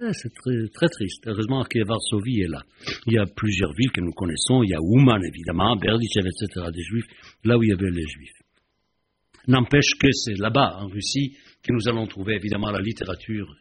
Eh, 0.01 0.11
c'est 0.11 0.33
très, 0.33 0.67
très, 0.73 0.89
triste. 0.89 1.23
Heureusement 1.27 1.63
que 1.63 1.79
Varsovie 1.85 2.41
est 2.41 2.49
là. 2.49 2.61
Il 3.07 3.13
y 3.13 3.17
a 3.17 3.25
plusieurs 3.25 3.73
villes 3.73 3.91
que 3.91 4.01
nous 4.01 4.11
connaissons. 4.11 4.63
Il 4.63 4.71
y 4.71 4.73
a 4.73 4.81
Ouman, 4.81 5.23
évidemment, 5.23 5.75
Berdichev, 5.75 6.27
etc., 6.27 6.67
des 6.73 6.83
Juifs, 6.83 7.05
là 7.45 7.57
où 7.57 7.63
il 7.63 7.69
y 7.69 7.71
avait 7.71 7.89
les 7.89 8.05
Juifs. 8.07 8.41
N'empêche 9.47 9.95
que 9.99 10.11
c'est 10.11 10.37
là-bas, 10.37 10.77
en 10.79 10.87
Russie, 10.87 11.37
que 11.63 11.71
nous 11.71 11.87
allons 11.87 12.07
trouver 12.07 12.35
évidemment 12.35 12.71
la 12.71 12.81
littérature 12.81 13.55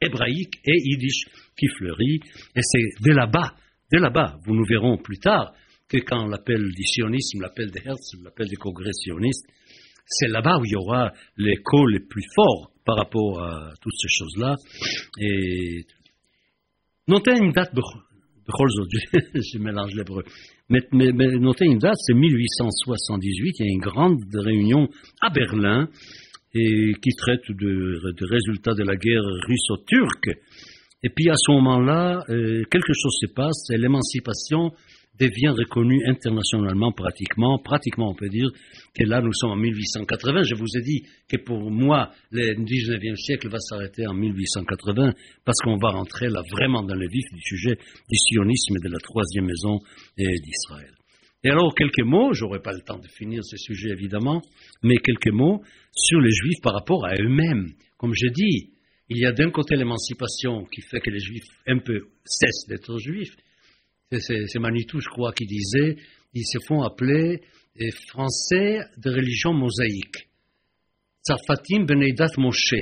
hébraïque 0.00 0.60
et 0.64 0.76
yiddish 0.76 1.24
qui 1.58 1.66
fleurit. 1.76 2.20
Et 2.56 2.60
c'est 2.62 3.02
de 3.02 3.12
là-bas 3.12 3.54
de 3.92 3.98
là-bas. 3.98 4.36
Vous 4.44 4.54
nous 4.54 4.64
verrons 4.64 4.96
plus 4.98 5.18
tard 5.18 5.52
que 5.88 5.98
quand 5.98 6.26
l'appel 6.26 6.62
du 6.62 6.84
sionisme, 6.84 7.40
l'appel 7.40 7.70
de 7.70 7.78
Herzl, 7.78 8.22
l'appel 8.24 8.48
des 8.48 8.56
congrès 8.56 8.92
sionistes, 8.92 9.46
c'est 10.06 10.28
là-bas 10.28 10.58
où 10.58 10.64
il 10.64 10.72
y 10.72 10.76
aura 10.76 11.12
l'écho 11.36 11.86
le 11.86 12.06
plus 12.06 12.24
fort 12.34 12.70
par 12.84 12.96
rapport 12.96 13.42
à 13.42 13.70
toutes 13.80 13.96
ces 14.00 14.08
choses-là. 14.08 14.56
Et 15.20 15.84
notez 17.08 17.36
une 17.36 17.52
date, 17.52 17.72
je 18.54 19.58
mélange 19.58 19.94
l'hébreu, 19.94 20.24
mais, 20.68 20.80
notez 20.92 21.66
une 21.66 21.78
date, 21.78 21.96
c'est 21.96 22.14
1878, 22.14 23.54
il 23.58 23.66
y 23.66 23.68
a 23.68 23.72
une 23.72 23.80
grande 23.80 24.22
réunion 24.34 24.88
à 25.20 25.30
Berlin 25.30 25.88
et 26.54 26.92
qui 27.00 27.10
traite 27.16 27.48
de, 27.48 28.12
de 28.12 28.26
résultats 28.26 28.74
de 28.74 28.82
la 28.82 28.96
guerre 28.96 29.22
russo-turque. 29.46 30.30
Et 31.02 31.08
puis 31.08 31.30
à 31.30 31.36
ce 31.36 31.50
moment-là, 31.52 32.24
euh, 32.28 32.62
quelque 32.70 32.92
chose 32.92 33.16
se 33.20 33.32
passe 33.32 33.70
et 33.72 33.78
l'émancipation 33.78 34.72
devient 35.18 35.54
reconnue 35.56 36.02
internationalement 36.06 36.92
pratiquement. 36.92 37.58
Pratiquement, 37.58 38.10
on 38.10 38.14
peut 38.14 38.28
dire 38.28 38.48
que 38.94 39.04
là, 39.04 39.20
nous 39.20 39.32
sommes 39.32 39.52
en 39.52 39.56
1880. 39.56 40.42
Je 40.42 40.54
vous 40.54 40.76
ai 40.76 40.82
dit 40.82 41.02
que 41.28 41.36
pour 41.36 41.70
moi, 41.70 42.10
le 42.30 42.54
19e 42.54 43.16
siècle 43.16 43.48
va 43.48 43.58
s'arrêter 43.58 44.06
en 44.06 44.14
1880 44.14 45.12
parce 45.44 45.58
qu'on 45.62 45.76
va 45.76 45.90
rentrer 45.90 46.28
là 46.28 46.42
vraiment 46.50 46.82
dans 46.82 46.94
le 46.94 47.06
vif 47.08 47.24
du 47.32 47.40
sujet 47.42 47.76
du 47.76 48.16
sionisme 48.16 48.76
et 48.76 48.88
de 48.88 48.92
la 48.92 48.98
troisième 48.98 49.46
maison 49.46 49.78
d'Israël. 50.16 50.99
Et 51.42 51.48
alors, 51.48 51.74
quelques 51.74 52.04
mots, 52.04 52.32
j'aurai 52.32 52.60
pas 52.60 52.72
le 52.72 52.82
temps 52.82 52.98
de 52.98 53.08
finir 53.08 53.42
ce 53.44 53.56
sujet 53.56 53.90
évidemment, 53.90 54.42
mais 54.82 54.96
quelques 54.96 55.32
mots 55.32 55.62
sur 55.92 56.20
les 56.20 56.32
Juifs 56.32 56.60
par 56.62 56.74
rapport 56.74 57.06
à 57.06 57.14
eux-mêmes. 57.14 57.72
Comme 57.96 58.12
je 58.14 58.28
dis, 58.28 58.72
il 59.10 59.18
y 59.18 59.26
a 59.26 59.32
d'un 59.32 59.50
côté 59.50 59.74
l'émancipation 59.74 60.64
qui 60.66 60.82
fait 60.82 61.00
que 61.00 61.10
les 61.10 61.18
juifs 61.18 61.44
un 61.66 61.78
peu 61.80 62.10
cessent 62.24 62.66
d'être 62.68 62.96
juifs. 62.98 63.34
C'est 64.12 64.58
Manitou, 64.58 65.00
je 65.00 65.08
crois, 65.08 65.32
qui 65.32 65.46
disait 65.46 65.96
ils 66.32 66.46
se 66.46 66.58
font 66.66 66.82
appeler 66.82 67.42
les 67.74 67.90
Français 68.08 68.80
de 68.98 69.10
religion 69.10 69.52
mosaïque. 69.52 70.28
Beneidat 71.86 72.30
Moshe. 72.38 72.74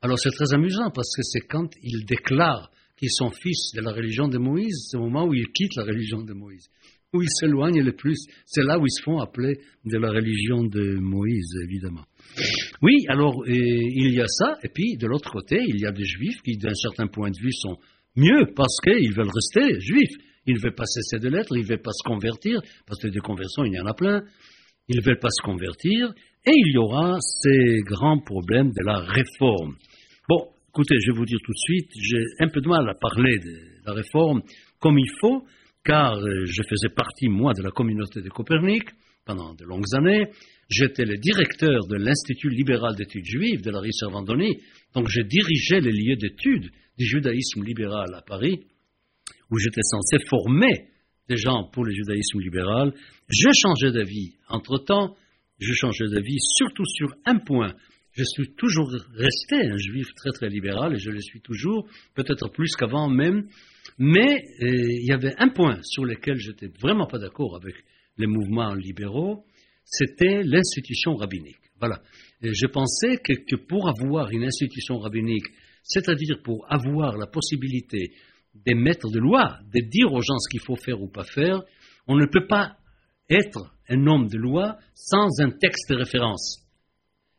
Alors 0.00 0.18
c'est 0.18 0.30
très 0.30 0.54
amusant 0.54 0.90
parce 0.90 1.14
que 1.16 1.22
c'est 1.22 1.46
quand 1.46 1.68
ils 1.82 2.04
déclarent 2.04 2.70
qu'ils 2.96 3.10
sont 3.10 3.30
fils 3.30 3.72
de 3.74 3.80
la 3.80 3.92
religion 3.92 4.28
de 4.28 4.38
Moïse, 4.38 4.86
c'est 4.88 4.96
au 4.96 5.02
moment 5.08 5.26
où 5.26 5.34
ils 5.34 5.50
quittent 5.52 5.76
la 5.76 5.84
religion 5.84 6.22
de 6.22 6.32
Moïse. 6.32 6.68
Où 7.14 7.22
ils 7.22 7.30
s'éloignent 7.30 7.82
le 7.82 7.92
plus, 7.92 8.16
c'est 8.46 8.64
là 8.64 8.78
où 8.78 8.86
ils 8.86 8.90
se 8.90 9.02
font 9.02 9.18
appeler 9.18 9.58
de 9.84 9.98
la 9.98 10.10
religion 10.10 10.64
de 10.64 10.98
Moïse, 10.98 11.54
évidemment. 11.64 12.04
Oui, 12.80 13.04
alors 13.08 13.42
euh, 13.42 13.52
il 13.52 14.14
y 14.14 14.20
a 14.20 14.26
ça, 14.26 14.56
et 14.62 14.68
puis 14.68 14.96
de 14.96 15.06
l'autre 15.06 15.30
côté, 15.30 15.58
il 15.68 15.78
y 15.78 15.86
a 15.86 15.92
des 15.92 16.06
juifs 16.06 16.40
qui, 16.42 16.56
d'un 16.56 16.74
certain 16.74 17.08
point 17.08 17.30
de 17.30 17.38
vue, 17.38 17.52
sont 17.52 17.76
mieux 18.16 18.46
parce 18.56 18.78
qu'ils 18.82 19.12
veulent 19.12 19.30
rester 19.30 19.78
juifs. 19.80 20.16
Ils 20.46 20.54
ne 20.54 20.60
veulent 20.60 20.74
pas 20.74 20.86
cesser 20.86 21.18
de 21.18 21.28
l'être, 21.28 21.54
ils 21.54 21.62
ne 21.62 21.68
veulent 21.68 21.82
pas 21.82 21.92
se 21.92 22.02
convertir, 22.08 22.60
parce 22.86 23.00
que 23.00 23.08
des 23.08 23.20
conversions, 23.20 23.64
il 23.64 23.74
y 23.74 23.80
en 23.80 23.86
a 23.86 23.94
plein. 23.94 24.22
Ils 24.88 24.96
ne 24.96 25.02
veulent 25.02 25.20
pas 25.20 25.30
se 25.30 25.42
convertir, 25.44 26.12
et 26.44 26.52
il 26.52 26.72
y 26.72 26.78
aura 26.78 27.18
ces 27.20 27.82
grands 27.84 28.18
problèmes 28.18 28.70
de 28.70 28.84
la 28.84 28.98
réforme. 28.98 29.76
Bon, 30.28 30.48
écoutez, 30.70 30.96
je 30.98 31.12
vais 31.12 31.18
vous 31.18 31.26
dire 31.26 31.38
tout 31.44 31.52
de 31.52 31.58
suite, 31.58 31.90
j'ai 32.00 32.24
un 32.40 32.48
peu 32.48 32.60
de 32.60 32.68
mal 32.68 32.88
à 32.88 32.94
parler 32.94 33.38
de 33.38 33.86
la 33.86 33.92
réforme 33.92 34.42
comme 34.80 34.98
il 34.98 35.10
faut, 35.20 35.44
car 35.84 36.16
euh, 36.16 36.44
je 36.46 36.62
faisais 36.68 36.88
partie, 36.94 37.28
moi, 37.28 37.52
de 37.54 37.62
la 37.62 37.70
communauté 37.70 38.20
de 38.20 38.28
Copernic 38.28 38.84
pendant 39.24 39.54
de 39.54 39.64
longues 39.64 39.94
années, 39.96 40.30
J'étais 40.72 41.04
le 41.04 41.18
directeur 41.18 41.86
de 41.86 41.96
l'Institut 41.96 42.48
libéral 42.48 42.94
d'études 42.96 43.26
juives 43.26 43.60
de 43.60 43.70
la 43.70 43.80
rue 43.80 43.92
Servandoni, 43.92 44.56
donc 44.94 45.08
je 45.08 45.20
dirigeais 45.20 45.80
les 45.80 45.92
lieux 45.92 46.16
d'études 46.16 46.70
du 46.96 47.04
judaïsme 47.04 47.62
libéral 47.62 48.14
à 48.14 48.22
Paris, 48.22 48.64
où 49.50 49.58
j'étais 49.58 49.82
censé 49.82 50.16
former 50.30 50.88
des 51.28 51.36
gens 51.36 51.68
pour 51.72 51.84
le 51.84 51.92
judaïsme 51.92 52.40
libéral. 52.40 52.94
Je 53.28 53.48
changeais 53.54 53.92
d'avis. 53.92 54.36
Entre-temps, 54.48 55.14
je 55.58 55.74
changeais 55.74 56.08
d'avis 56.08 56.38
surtout 56.56 56.86
sur 56.86 57.12
un 57.26 57.38
point. 57.38 57.74
Je 58.12 58.24
suis 58.24 58.54
toujours 58.54 58.90
resté 59.14 59.56
un 59.56 59.76
juif 59.76 60.06
très 60.16 60.30
très 60.30 60.48
libéral 60.48 60.94
et 60.94 60.98
je 60.98 61.10
le 61.10 61.20
suis 61.20 61.42
toujours, 61.42 61.86
peut-être 62.14 62.48
plus 62.50 62.74
qu'avant 62.76 63.10
même. 63.10 63.46
Mais 63.98 64.44
euh, 64.60 64.66
il 64.68 65.06
y 65.06 65.12
avait 65.12 65.34
un 65.38 65.48
point 65.48 65.78
sur 65.82 66.04
lequel 66.04 66.36
j'étais 66.36 66.68
vraiment 66.80 67.06
pas 67.06 67.18
d'accord 67.18 67.56
avec 67.56 67.74
les 68.18 68.26
mouvements 68.26 68.74
libéraux, 68.74 69.44
c'était 69.84 70.42
l'institution 70.42 71.14
rabbinique. 71.14 71.56
Voilà. 71.78 72.00
je 72.40 72.66
pensais 72.66 73.16
que, 73.16 73.56
pour 73.56 73.88
avoir 73.88 74.30
une 74.30 74.44
institution 74.44 74.98
rabbinique, 74.98 75.46
c'est-à-dire 75.82 76.40
pour 76.44 76.64
avoir 76.72 77.16
la 77.16 77.26
possibilité 77.26 78.12
d'émettre 78.54 79.10
de 79.10 79.18
loi, 79.18 79.58
de 79.74 79.80
dire 79.88 80.12
aux 80.12 80.20
gens 80.20 80.38
ce 80.38 80.48
qu'il 80.50 80.60
faut 80.60 80.76
faire 80.76 81.02
ou 81.02 81.08
pas 81.08 81.24
faire, 81.24 81.62
on 82.06 82.16
ne 82.16 82.26
peut 82.26 82.46
pas 82.46 82.76
être 83.28 83.74
un 83.88 84.06
homme 84.06 84.28
de 84.28 84.38
loi 84.38 84.76
sans 84.94 85.40
un 85.40 85.50
texte 85.50 85.90
de 85.90 85.96
référence. 85.96 86.61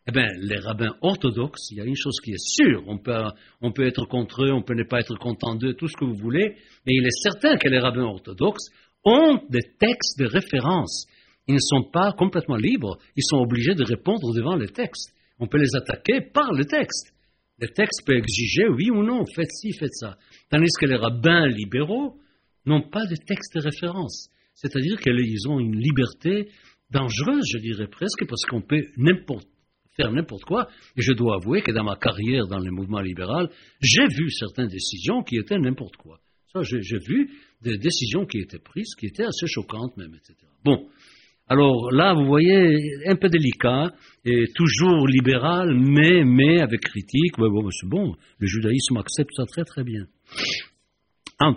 Eh 0.07 0.11
bien, 0.11 0.27
les 0.37 0.59
rabbins 0.59 0.95
orthodoxes, 1.01 1.71
il 1.71 1.77
y 1.77 1.81
a 1.81 1.85
une 1.85 1.95
chose 1.95 2.19
qui 2.23 2.31
est 2.31 2.45
sûre, 2.45 2.83
on 2.87 2.97
peut, 2.97 3.23
on 3.61 3.71
peut 3.71 3.87
être 3.87 4.05
contre 4.05 4.43
eux, 4.43 4.51
on 4.51 4.61
peut 4.61 4.73
ne 4.73 4.83
pas 4.83 4.99
être 4.99 5.17
content 5.17 5.55
d'eux, 5.55 5.75
tout 5.75 5.87
ce 5.87 5.95
que 5.95 6.03
vous 6.03 6.17
voulez, 6.17 6.57
mais 6.85 6.93
il 6.93 7.05
est 7.05 7.21
certain 7.21 7.55
que 7.57 7.69
les 7.69 7.79
rabbins 7.79 8.03
orthodoxes 8.03 8.69
ont 9.05 9.41
des 9.49 9.63
textes 9.79 10.19
de 10.19 10.25
référence 10.25 11.07
ils 11.47 11.55
ne 11.55 11.59
sont 11.59 11.89
pas 11.91 12.13
complètement 12.13 12.55
libres, 12.55 12.97
ils 13.15 13.23
sont 13.25 13.37
obligés 13.37 13.75
de 13.75 13.83
répondre 13.83 14.33
devant 14.33 14.55
le 14.55 14.69
texte. 14.69 15.13
On 15.39 15.47
peut 15.47 15.57
les 15.57 15.75
attaquer 15.75 16.21
par 16.21 16.53
le 16.53 16.65
texte. 16.65 17.13
Le 17.59 17.67
texte 17.67 18.05
peut 18.05 18.15
exiger 18.15 18.67
oui 18.69 18.89
ou 18.89 19.03
non, 19.03 19.25
faites 19.35 19.51
ci, 19.51 19.73
faites 19.73 19.93
ça. 19.93 20.17
Tandis 20.49 20.71
que 20.79 20.85
les 20.85 20.95
rabbins 20.95 21.47
libéraux 21.47 22.17
n'ont 22.65 22.89
pas 22.89 23.05
de 23.05 23.15
texte 23.15 23.55
de 23.55 23.61
référence. 23.61 24.29
C'est-à-dire 24.53 24.99
qu'ils 24.99 25.49
ont 25.49 25.59
une 25.59 25.75
liberté 25.75 26.49
dangereuse, 26.91 27.45
je 27.51 27.57
dirais 27.57 27.87
presque, 27.87 28.25
parce 28.27 28.45
qu'on 28.45 28.61
peut 28.61 28.87
n'importe 28.97 29.47
faire 29.95 30.12
n'importe 30.12 30.43
quoi. 30.43 30.67
Et 30.97 31.01
je 31.01 31.13
dois 31.13 31.36
avouer 31.36 31.62
que 31.62 31.71
dans 31.71 31.84
ma 31.84 31.95
carrière 31.95 32.47
dans 32.47 32.60
le 32.60 32.71
mouvement 32.71 33.01
libéral, 33.01 33.49
j'ai 33.82 34.08
vu 34.08 34.29
certaines 34.29 34.67
décisions 34.67 35.23
qui 35.23 35.38
étaient 35.38 35.58
n'importe 35.58 35.97
quoi. 35.97 36.19
J'ai 36.62 36.99
vu 36.99 37.32
des 37.63 37.77
décisions 37.77 38.25
qui 38.25 38.39
étaient 38.39 38.60
prises, 38.60 38.93
qui 38.95 39.08
étaient 39.08 39.25
assez 39.25 39.47
choquantes 39.47 39.97
même, 39.97 40.13
etc. 40.13 40.36
Bon. 40.63 40.88
Alors 41.49 41.91
là, 41.91 42.13
vous 42.13 42.25
voyez, 42.25 42.77
un 43.06 43.15
peu 43.15 43.27
délicat, 43.27 43.91
et 44.23 44.45
toujours 44.56 45.08
libéral, 45.08 45.73
mais, 45.75 46.23
mais 46.23 46.62
avec 46.62 46.82
critique. 46.82 47.38
Ouais, 47.38 47.49
bon, 47.49 47.69
c'est 47.69 47.89
bon, 47.89 48.15
le 48.39 48.47
judaïsme 48.47 48.97
accepte 48.97 49.32
ça 49.36 49.45
très 49.45 49.63
très 49.63 49.84
bien. 49.84 50.06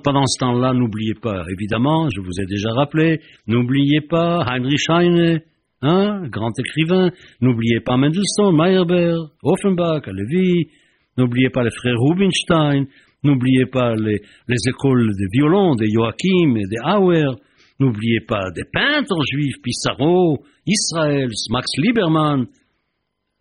pendant 0.03 0.27
ce 0.27 0.41
temps-là, 0.41 0.73
n'oubliez 0.73 1.15
pas, 1.15 1.45
évidemment, 1.53 2.09
je 2.11 2.21
vous 2.21 2.41
ai 2.41 2.47
déjà 2.47 2.71
rappelé, 2.73 3.21
n'oubliez 3.47 4.01
pas 4.01 4.45
Heinrich 4.45 4.89
Heine, 4.91 5.41
hein, 5.83 6.29
grand 6.29 6.53
écrivain, 6.59 7.11
n'oubliez 7.41 7.81
pas 7.81 7.97
Mendelssohn, 7.97 8.57
Meyerbeer, 8.57 9.17
Offenbach, 9.43 10.07
Levi, 10.07 10.71
n'oubliez 11.17 11.51
pas 11.51 11.65
les 11.65 11.71
frères 11.71 11.99
Rubinstein, 11.99 12.87
n'oubliez 13.23 13.67
pas 13.67 13.95
les, 13.95 14.21
les, 14.49 14.69
écoles 14.69 15.09
de 15.09 15.27
violon 15.33 15.75
de 15.75 15.87
Joachim 15.87 16.57
et 16.57 16.67
de 16.67 16.99
Auer, 16.99 17.37
n'oubliez 17.79 18.21
pas 18.21 18.51
des 18.55 18.65
peintres 18.73 19.23
juifs, 19.31 19.61
Pissarro, 19.63 20.45
Israël, 20.67 21.31
Max 21.51 21.67
Lieberman, 21.79 22.47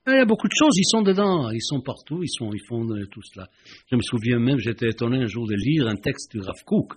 il 0.08 0.13
y 0.13 0.19
a 0.19 0.26
beaucoup 0.26 0.48
de 0.48 0.54
choses, 0.54 0.78
ils 0.78 0.88
sont 0.88 1.02
dedans, 1.02 1.50
ils 1.50 1.63
sont 1.63 1.82
partout, 1.82 2.21
ils, 2.21 2.30
sont, 2.30 2.52
ils 2.54 2.63
font 2.67 2.86
tout 3.10 3.24
cela. 3.24 3.48
Je 3.89 3.95
me 3.95 4.02
souviens 4.02 4.38
même, 4.38 4.60
j'étais 4.60 4.89
étonné 4.89 5.17
un 5.17 5.26
jour 5.26 5.48
de 5.48 5.56
lire 5.56 5.88
un 5.88 5.95
texte 5.95 6.32
du 6.32 6.41
Rav 6.41 6.63
Kook, 6.63 6.93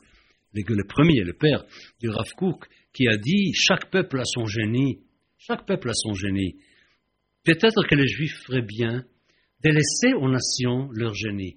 le 0.53 0.85
premier, 0.87 1.22
le 1.24 1.33
père 1.33 1.64
du 2.01 2.11
Rav 2.11 2.31
Kook, 2.37 2.66
qui 2.92 3.09
a 3.09 3.16
dit 3.16 3.53
Chaque 3.55 3.90
peuple 3.90 4.20
a 4.20 4.24
son 4.24 4.44
génie, 4.44 4.98
chaque 5.38 5.66
peuple 5.66 5.90
a 5.90 5.94
son 5.94 6.14
génie. 6.14 6.57
Peut-être 7.44 7.87
que 7.88 7.94
les 7.94 8.07
Juifs 8.07 8.42
feraient 8.46 8.62
bien 8.62 9.05
de 9.64 9.70
laisser 9.70 10.12
aux 10.14 10.29
nations 10.29 10.90
leur 10.92 11.14
génie, 11.14 11.57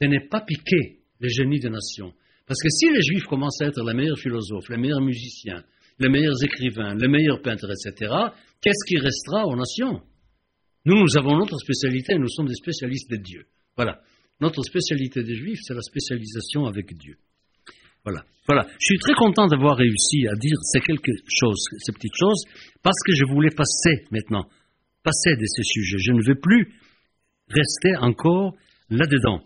de 0.00 0.06
ne 0.06 0.28
pas 0.28 0.40
piquer 0.40 1.00
le 1.20 1.28
génie 1.28 1.60
des 1.60 1.70
nations. 1.70 2.12
Parce 2.46 2.60
que 2.60 2.68
si 2.70 2.90
les 2.90 3.02
Juifs 3.02 3.24
commencent 3.24 3.60
à 3.62 3.66
être 3.66 3.84
les 3.86 3.94
meilleurs 3.94 4.18
philosophes, 4.18 4.68
les 4.68 4.76
meilleurs 4.76 5.00
musiciens, 5.00 5.62
les 5.98 6.08
meilleurs 6.08 6.42
écrivains, 6.42 6.94
les 6.94 7.08
meilleurs 7.08 7.40
peintres, 7.40 7.70
etc., 7.70 8.12
qu'est-ce 8.60 8.84
qui 8.88 8.98
restera 8.98 9.46
aux 9.46 9.56
nations? 9.56 10.02
Nous, 10.84 10.96
nous 10.96 11.16
avons 11.16 11.36
notre 11.36 11.58
spécialité, 11.58 12.16
nous 12.18 12.28
sommes 12.28 12.48
des 12.48 12.54
spécialistes 12.54 13.10
de 13.10 13.16
Dieu. 13.16 13.46
Voilà. 13.76 14.00
Notre 14.40 14.62
spécialité 14.64 15.22
des 15.22 15.36
Juifs, 15.36 15.60
c'est 15.62 15.74
la 15.74 15.82
spécialisation 15.82 16.66
avec 16.66 16.92
Dieu. 16.96 17.16
Voilà. 18.04 18.22
Voilà. 18.46 18.66
Je 18.80 18.84
suis 18.84 18.98
très 18.98 19.14
content 19.14 19.46
d'avoir 19.46 19.76
réussi 19.76 20.26
à 20.26 20.34
dire 20.34 20.56
ces 20.62 20.80
quelques 20.80 21.16
choses, 21.28 21.64
ces 21.78 21.92
petites 21.92 22.16
choses, 22.18 22.44
parce 22.82 22.98
que 23.06 23.12
je 23.14 23.24
voulais 23.24 23.54
passer 23.54 24.04
maintenant, 24.10 24.46
passer 25.02 25.36
de 25.36 25.46
ces 25.46 25.62
sujets. 25.62 25.98
Je 25.98 26.12
ne 26.12 26.22
veux 26.26 26.40
plus 26.40 26.74
rester 27.48 27.96
encore 27.96 28.54
là-dedans. 28.90 29.42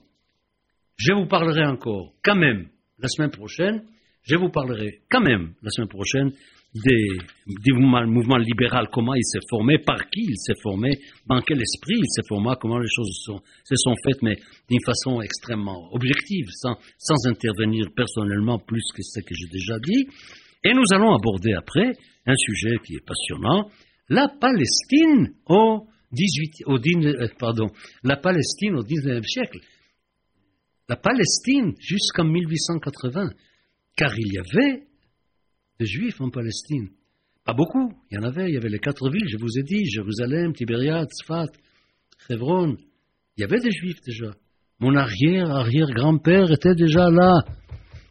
Je 0.96 1.12
vous 1.12 1.26
parlerai 1.26 1.66
encore, 1.66 2.14
quand 2.24 2.36
même, 2.36 2.68
la 2.98 3.08
semaine 3.08 3.30
prochaine, 3.30 3.82
je 4.22 4.36
vous 4.36 4.48
parlerai 4.48 5.02
quand 5.10 5.20
même 5.20 5.54
la 5.62 5.70
semaine 5.70 5.88
prochaine 5.88 6.32
des, 6.84 7.18
du 7.46 7.72
mouvement, 7.72 8.36
libéral, 8.36 8.88
comment 8.92 9.14
il 9.14 9.24
s'est 9.24 9.44
formé, 9.48 9.78
par 9.78 10.08
qui 10.10 10.22
il 10.22 10.36
s'est 10.36 10.58
formé, 10.62 10.90
dans 11.26 11.40
quel 11.40 11.60
esprit 11.60 11.96
il 11.96 12.08
s'est 12.08 12.26
formé, 12.28 12.52
comment 12.60 12.78
les 12.78 12.88
choses 12.88 13.10
se 13.64 13.74
sont 13.76 13.94
faites, 14.04 14.22
mais 14.22 14.36
d'une 14.68 14.82
façon 14.84 15.20
extrêmement 15.20 15.92
objective, 15.92 16.46
sans, 16.50 16.74
sans 16.98 17.28
intervenir 17.28 17.86
personnellement 17.94 18.58
plus 18.58 18.84
que 18.94 19.02
ce 19.02 19.20
que 19.20 19.34
j'ai 19.34 19.48
déjà 19.48 19.78
dit. 19.78 20.06
Et 20.64 20.72
nous 20.72 20.84
allons 20.92 21.14
aborder 21.14 21.52
après 21.54 21.92
un 22.26 22.34
sujet 22.36 22.76
qui 22.84 22.94
est 22.94 23.04
passionnant, 23.06 23.70
la 24.08 24.28
Palestine 24.28 25.34
au 25.46 25.86
18, 26.12 26.64
au, 26.66 26.76
euh, 26.76 27.28
pardon, 27.38 27.66
la 28.02 28.16
Palestine 28.16 28.76
au 28.76 28.82
19e 28.82 29.24
siècle. 29.24 29.58
La 30.88 30.96
Palestine 30.96 31.74
jusqu'en 31.80 32.24
1880, 32.24 33.30
car 33.96 34.12
il 34.16 34.32
y 34.32 34.38
avait 34.38 34.86
des 35.78 35.86
Juifs 35.86 36.20
en 36.20 36.30
Palestine. 36.30 36.88
Pas 37.44 37.54
beaucoup, 37.54 37.92
il 38.10 38.16
y 38.16 38.18
en 38.18 38.24
avait, 38.24 38.48
il 38.48 38.54
y 38.54 38.56
avait 38.56 38.68
les 38.68 38.78
quatre 38.78 39.08
villes, 39.08 39.28
je 39.28 39.38
vous 39.38 39.58
ai 39.58 39.62
dit, 39.62 39.84
Jérusalem, 39.86 40.52
Tibériade, 40.52 41.08
Sfat, 41.12 41.46
Hebron. 42.28 42.76
Il 43.36 43.42
y 43.42 43.44
avait 43.44 43.60
des 43.60 43.70
Juifs 43.70 44.00
déjà. 44.04 44.32
Mon 44.80 44.94
arrière-arrière-grand-père 44.94 46.50
était 46.50 46.74
déjà 46.74 47.08
là. 47.10 47.44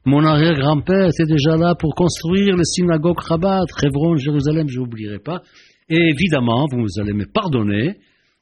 Mon 0.06 0.24
arrière-grand-père 0.24 1.10
était 1.10 1.26
déjà 1.26 1.58
là 1.58 1.76
pour 1.76 1.96
construire 1.96 2.56
le 2.56 2.64
synagogue 2.64 3.20
Rabat, 3.20 3.66
Hebron, 3.84 4.16
Jérusalem, 4.18 4.70
je 4.70 4.80
n'oublierai 4.80 5.20
pas. 5.20 5.42
Et 5.90 5.98
évidemment, 5.98 6.66
vous 6.72 7.00
allez 7.00 7.14
me 7.14 7.26
pardonner, 7.26 7.98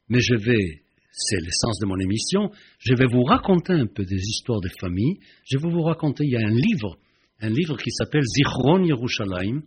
mais 0.09 0.19
je 0.19 0.35
vais, 0.35 0.83
c'est 1.11 1.39
l'essence 1.39 1.79
de 1.79 1.85
mon 1.85 1.97
émission, 1.99 2.51
je 2.79 2.93
vais 2.95 3.07
vous 3.07 3.23
raconter 3.23 3.73
un 3.73 3.87
peu 3.87 4.05
des 4.05 4.19
histoires 4.19 4.61
de 4.61 4.69
famille. 4.79 5.19
Je 5.49 5.57
vais 5.57 5.69
vous 5.69 5.81
raconter, 5.81 6.23
il 6.25 6.31
y 6.31 6.37
a 6.37 6.47
un 6.47 6.53
livre 6.53 6.97
un 7.43 7.49
livre 7.49 7.75
qui 7.77 7.91
s'appelle 7.91 8.23
Zichron 8.23 8.83
Yerushalayim, 8.85 9.63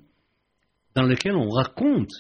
dans 0.95 1.03
lequel 1.03 1.35
on 1.37 1.51
raconte 1.51 2.11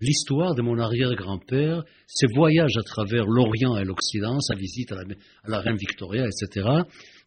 l'histoire 0.00 0.54
de 0.54 0.60
mon 0.60 0.78
arrière-grand-père, 0.78 1.82
ses 2.06 2.26
voyages 2.34 2.76
à 2.76 2.82
travers 2.82 3.24
l'Orient 3.24 3.78
et 3.78 3.84
l'Occident, 3.84 4.38
sa 4.40 4.54
visite 4.54 4.92
à 4.92 4.96
la, 5.46 5.60
reine 5.60 5.76
Victoria, 5.76 6.26
etc. 6.26 6.68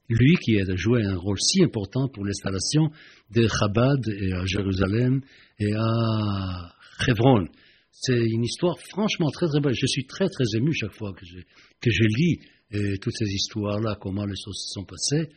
Lui 0.08 0.36
qui 0.44 0.60
a 0.60 0.76
joué 0.76 1.04
un 1.06 1.16
rôle 1.16 1.40
si 1.40 1.64
important 1.64 2.08
pour 2.08 2.24
l'installation 2.24 2.92
de 3.32 3.48
Chabad 3.48 4.00
à 4.08 4.46
Jérusalem 4.46 5.22
et 5.58 5.74
à 5.74 6.72
Hebron. 7.08 7.48
C'est 7.92 8.20
une 8.20 8.44
histoire 8.44 8.78
franchement 8.92 9.32
très 9.32 9.48
très 9.48 9.60
belle. 9.60 9.74
Je 9.74 9.88
suis 9.88 10.06
très 10.06 10.28
très 10.30 10.46
ému 10.56 10.72
chaque 10.72 10.94
fois 10.94 11.14
que 11.14 11.26
je, 11.26 11.40
que 11.82 11.90
je 11.90 12.04
lis 12.04 12.40
euh, 12.76 12.98
toutes 13.02 13.16
ces 13.18 13.26
histoires-là, 13.26 13.98
comment 14.00 14.26
les 14.26 14.36
choses 14.36 14.68
se 14.68 14.74
sont 14.74 14.86
passées 14.86 15.32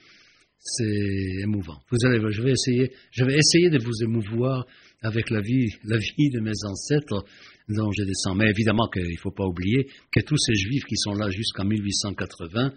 c'est 0.60 1.42
émouvant. 1.42 1.78
Vous 1.90 2.06
allez, 2.06 2.20
je 2.30 2.42
vais 2.42 2.52
essayer, 2.52 2.92
je 3.10 3.24
vais 3.24 3.36
essayer 3.36 3.70
de 3.70 3.78
vous 3.78 4.02
émouvoir 4.02 4.66
avec 5.02 5.30
la 5.30 5.40
vie, 5.40 5.68
la 5.84 5.98
vie 5.98 6.30
de 6.30 6.40
mes 6.40 6.64
ancêtres 6.64 7.24
dont 7.68 7.90
je 7.92 8.04
descends. 8.04 8.34
Mais 8.34 8.50
évidemment 8.50 8.88
qu'il 8.88 9.02
ne 9.02 9.16
faut 9.20 9.30
pas 9.30 9.44
oublier 9.44 9.86
que 10.10 10.20
tous 10.20 10.36
ces 10.36 10.54
juifs 10.54 10.84
qui 10.84 10.96
sont 10.96 11.14
là 11.14 11.30
jusqu'en 11.30 11.64
1880 11.64 12.72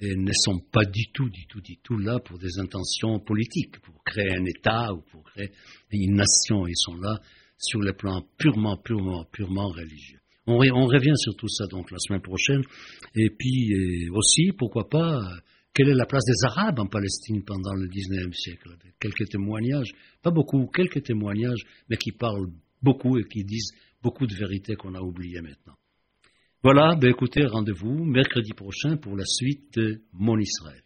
eh, 0.00 0.16
ne 0.16 0.32
sont 0.32 0.60
pas 0.72 0.84
du 0.84 1.12
tout, 1.12 1.28
du 1.28 1.46
tout, 1.46 1.60
du 1.60 1.76
tout 1.78 1.98
là 1.98 2.18
pour 2.20 2.38
des 2.38 2.58
intentions 2.58 3.20
politiques, 3.20 3.78
pour 3.80 4.02
créer 4.04 4.32
un 4.32 4.44
État 4.44 4.92
ou 4.92 5.02
pour 5.10 5.22
créer 5.24 5.50
une 5.92 6.16
nation. 6.16 6.66
Ils 6.66 6.76
sont 6.76 6.96
là 6.96 7.20
sur 7.58 7.80
le 7.80 7.92
plan 7.92 8.24
purement, 8.38 8.76
purement, 8.78 9.24
purement 9.30 9.68
religieux. 9.68 10.18
On, 10.46 10.56
revient 10.56 11.16
sur 11.16 11.36
tout 11.36 11.48
ça 11.48 11.66
donc 11.66 11.90
la 11.92 11.98
semaine 11.98 12.22
prochaine. 12.22 12.62
Et 13.14 13.30
puis 13.30 13.72
eh, 13.72 14.08
aussi, 14.10 14.52
pourquoi 14.56 14.88
pas, 14.88 15.20
quelle 15.72 15.88
est 15.88 15.94
la 15.94 16.06
place 16.06 16.24
des 16.24 16.46
Arabes 16.46 16.80
en 16.80 16.86
Palestine 16.86 17.44
pendant 17.44 17.74
le 17.74 17.86
XIXe 17.86 18.36
siècle? 18.36 18.70
Quelques 18.98 19.28
témoignages, 19.28 19.92
pas 20.22 20.30
beaucoup, 20.30 20.66
quelques 20.66 21.02
témoignages, 21.04 21.62
mais 21.88 21.96
qui 21.96 22.12
parlent 22.12 22.50
beaucoup 22.82 23.18
et 23.18 23.24
qui 23.24 23.44
disent 23.44 23.72
beaucoup 24.02 24.26
de 24.26 24.34
vérités 24.34 24.74
qu'on 24.74 24.94
a 24.94 25.00
oubliées 25.00 25.40
maintenant. 25.40 25.74
Voilà, 26.62 26.94
ben 26.96 27.10
écoutez, 27.10 27.46
rendez-vous 27.46 28.04
mercredi 28.04 28.52
prochain 28.52 28.96
pour 28.96 29.16
la 29.16 29.24
suite 29.24 29.78
de 29.78 30.02
Mon 30.12 30.38
Israël. 30.38 30.82